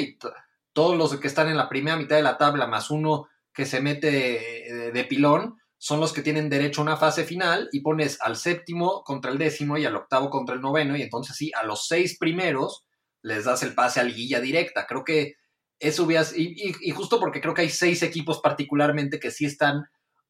[0.74, 3.82] todos los que están en la primera mitad de la tabla más uno que se
[3.82, 8.38] mete de, pilón son los que tienen derecho a una fase final y pones al
[8.38, 11.88] séptimo contra el décimo y al octavo contra el noveno y entonces sí, a los
[11.88, 12.86] seis primeros
[13.22, 14.86] les das el pase a liguilla directa.
[14.88, 15.36] Creo que
[15.80, 16.26] eso hubiera...
[16.36, 19.84] Y, y, justo porque creo que hay seis equipos particularmente que sí están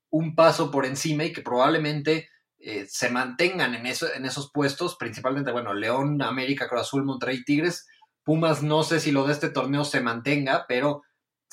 [0.10, 5.52] un paso por encima y que probablemente eh, se mantengan en, en esos puestos, principalmente,
[5.52, 7.86] bueno, León, América, Cruz Azul, Monterrey, Tigres.
[8.24, 11.02] Pumas, no sé si lo de este torneo se mantenga, pero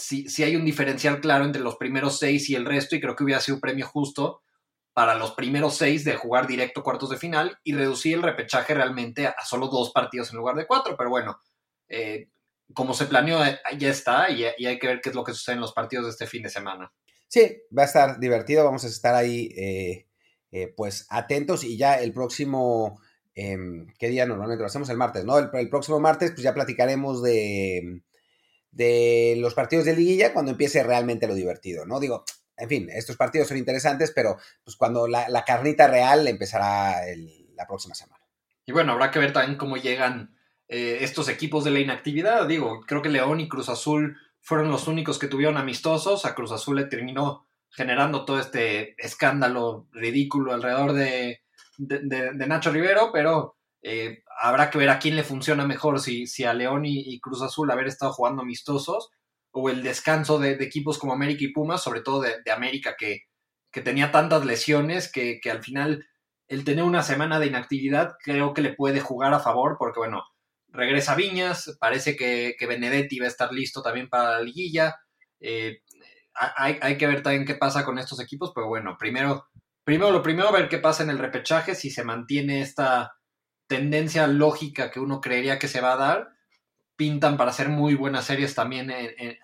[0.01, 3.15] sí, sí hay un diferencial claro entre los primeros seis y el resto, y creo
[3.15, 4.43] que hubiera sido un premio justo
[4.93, 9.27] para los primeros seis de jugar directo cuartos de final y reducir el repechaje realmente
[9.27, 10.97] a, solo dos partidos en lugar de cuatro.
[10.97, 11.39] Pero bueno,
[11.89, 12.29] eh,
[12.75, 15.55] como se planeó, eh, ya está y, hay que ver qué es lo que sucede
[15.55, 16.93] en los partidos de este fin de semana.
[17.29, 22.13] Sí, va a estar divertido, vamos a estar ahí eh, pues atentos y ya el
[22.13, 23.01] próximo,
[23.35, 24.91] em, ¿qué día normalmente lo hacemos?
[24.91, 25.39] El martes, ¿no?
[25.39, 28.03] El, próximo martes pues ya platicaremos de,
[28.71, 32.01] de los partidos de liguilla cuando empiece realmente lo divertido, ¿no?
[32.01, 32.25] Digo,
[32.57, 37.01] en fin, estos partidos son interesantes, pero pues cuando la, carnita real empezará
[37.55, 38.25] la próxima semana.
[38.67, 40.37] Y bueno, habrá que ver también cómo llegan
[40.69, 42.47] eh, estos equipos de la inactividad.
[42.47, 46.25] Digo, creo que León y Cruz Azul fueron los únicos que tuvieron amistosos.
[46.25, 51.43] A Cruz Azul le terminó generando todo este escándalo ridículo alrededor de,
[51.79, 56.53] Nacho Rivero, pero eh, habrá que ver a quién le funciona mejor, si, si a
[56.53, 59.11] León y, Cruz Azul haber estado jugando amistosos
[59.53, 63.23] o el descanso de, equipos como América y Pumas, sobre todo de, América, que,
[63.71, 66.07] que, tenía tantas lesiones que, al final
[66.49, 70.25] el tener una semana de inactividad creo que le puede jugar a favor, porque bueno,
[70.69, 74.97] regresa Viñas, parece que, que Benedetti va a estar listo también para la liguilla.
[75.41, 75.81] Eh,
[76.35, 79.49] hay, que ver también qué pasa con estos equipos, pero bueno, primero,
[79.85, 83.13] primero lo primero, ver qué pasa en el repechaje, si se mantiene esta
[83.71, 86.31] tendencia lógica que uno creería que se va a dar,
[86.97, 88.93] pintan para hacer muy buenas series también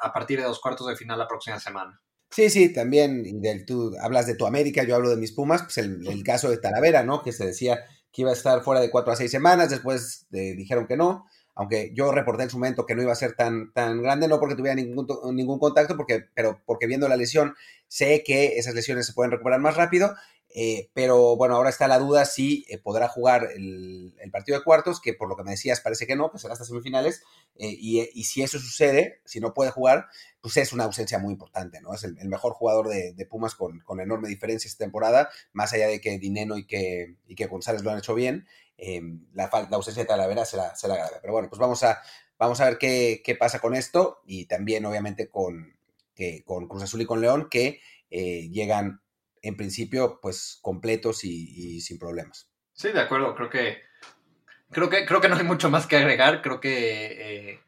[0.01, 2.03] a partir de dos cuartos de final la próxima semana.
[2.29, 3.25] Sí, sí, también
[3.69, 7.05] tú hablas de tu América, yo hablo de mis Pumas, pues el, caso de Talavera,
[7.05, 7.23] ¿no?
[7.23, 10.89] Que se decía que iba a estar fuera de cuatro a seis semanas, después dijeron
[10.89, 14.03] que no, aunque yo reporté en su momento que no iba a ser tan, tan
[14.03, 17.55] grande, no porque tuviera ningún, ningún contacto, porque, pero porque viendo la lesión
[17.87, 20.17] sé que esas lesiones se pueden recuperar más rápido
[20.59, 25.01] eh, pero bueno, ahora está la duda si eh, podrá jugar el, partido de cuartos,
[25.01, 27.23] que por lo que me decías parece que no, que será hasta semifinales.
[27.57, 30.07] Eh, y, si eso sucede, si no puede jugar,
[30.41, 31.95] pues es una ausencia muy importante, ¿no?
[31.95, 36.19] Es el, mejor jugador de, Pumas con, enorme diferencia esta temporada, más allá de que
[36.19, 38.47] Dineno y que, y que González lo han hecho bien.
[39.33, 41.19] la, la, ausencia de Talavera será, será grave.
[41.21, 42.01] Pero bueno, pues vamos a,
[42.39, 45.77] vamos a ver qué, pasa con esto y también, obviamente, con,
[46.15, 47.81] que, con Cruz Azul y con León, que
[48.11, 49.01] llegan
[49.47, 52.51] en principio, pues completos y, sin problemas.
[52.73, 53.35] Sí, de acuerdo.
[53.35, 53.79] Creo que,
[54.71, 56.43] creo que, creo que no hay mucho más que agregar.
[56.43, 57.61] Creo que eh,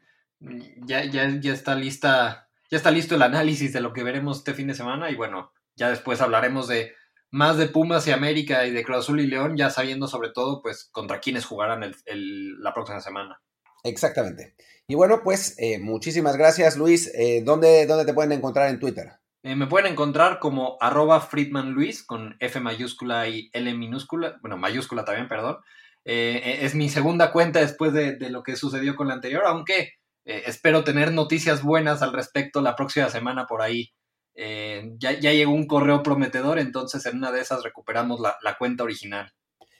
[0.85, 4.53] ya, ya, ya está lista, ya está listo el análisis de lo que veremos este
[4.53, 5.09] fin de semana.
[5.09, 6.93] Y bueno, ya después hablaremos de
[7.31, 10.61] más de Pumas y América y de Cruz Azul y León, ya sabiendo sobre todo,
[10.61, 13.41] pues, contra quiénes jugarán el, la próxima semana.
[13.83, 14.55] Exactamente.
[14.87, 17.11] Y bueno, pues eh, muchísimas gracias, Luis.
[17.13, 19.19] Eh, ¿dónde, ¿Dónde te pueden encontrar en Twitter?
[19.41, 24.57] Eh, me pueden encontrar como arroba Friedman Luis con F mayúscula y L minúscula, bueno,
[24.57, 25.59] mayúscula también, perdón.
[26.03, 29.93] Eh, eh, es mi segunda cuenta después de, lo que sucedió con la anterior, aunque
[30.25, 33.91] espero tener noticias buenas al respecto la próxima semana por ahí.
[34.35, 39.33] Ya, llegó un correo prometedor, entonces en una de esas recuperamos la, cuenta original.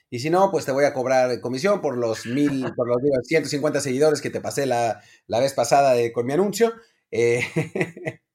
[0.09, 2.97] Y si no, pues te voy a cobrar comisión por los mil, por los
[3.27, 6.73] 150 seguidores que te pasé la, la vez pasada con mi anuncio.
[7.11, 7.41] Eh,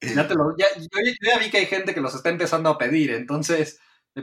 [0.01, 0.87] ya, te lo, ya, yo,
[1.21, 3.79] ya vi que hay gente que los está empezando a pedir, entonces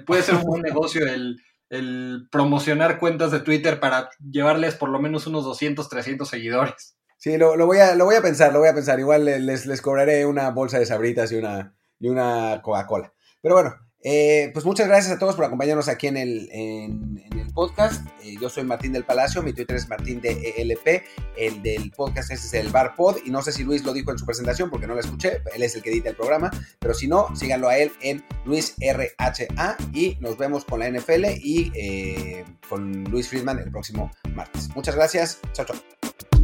[0.07, 1.39] puede ser un buen negocio el,
[1.71, 6.97] el, promocionar cuentas de Twitter para llevarles por lo menos unos 200, 300 seguidores.
[7.17, 8.99] Sí, lo, lo voy, a, lo voy a pensar, lo voy a pensar.
[8.99, 13.13] Igual les, les cobraré una bolsa de sabritas y una, y una Coca-Cola.
[13.41, 16.49] Pero bueno, eh, pues muchas gracias a todos por acompañarnos aquí en el,
[17.55, 18.07] podcast.
[18.23, 21.05] Eh, yo soy Martín del Palacio, mi Twitter es Martín de ELP,
[21.37, 24.19] el del podcast es el Bar Pod, y no sé si Luis lo dijo en
[24.19, 27.09] su presentación porque no lo escuché, él es el que edita el programa, pero si
[27.09, 32.45] no, síganlo a él en Luis RHA y nos vemos con la NFL y eh,
[32.71, 34.71] con Luis Friedman el próximo martes.
[34.75, 36.42] Muchas gracias, chao, chao.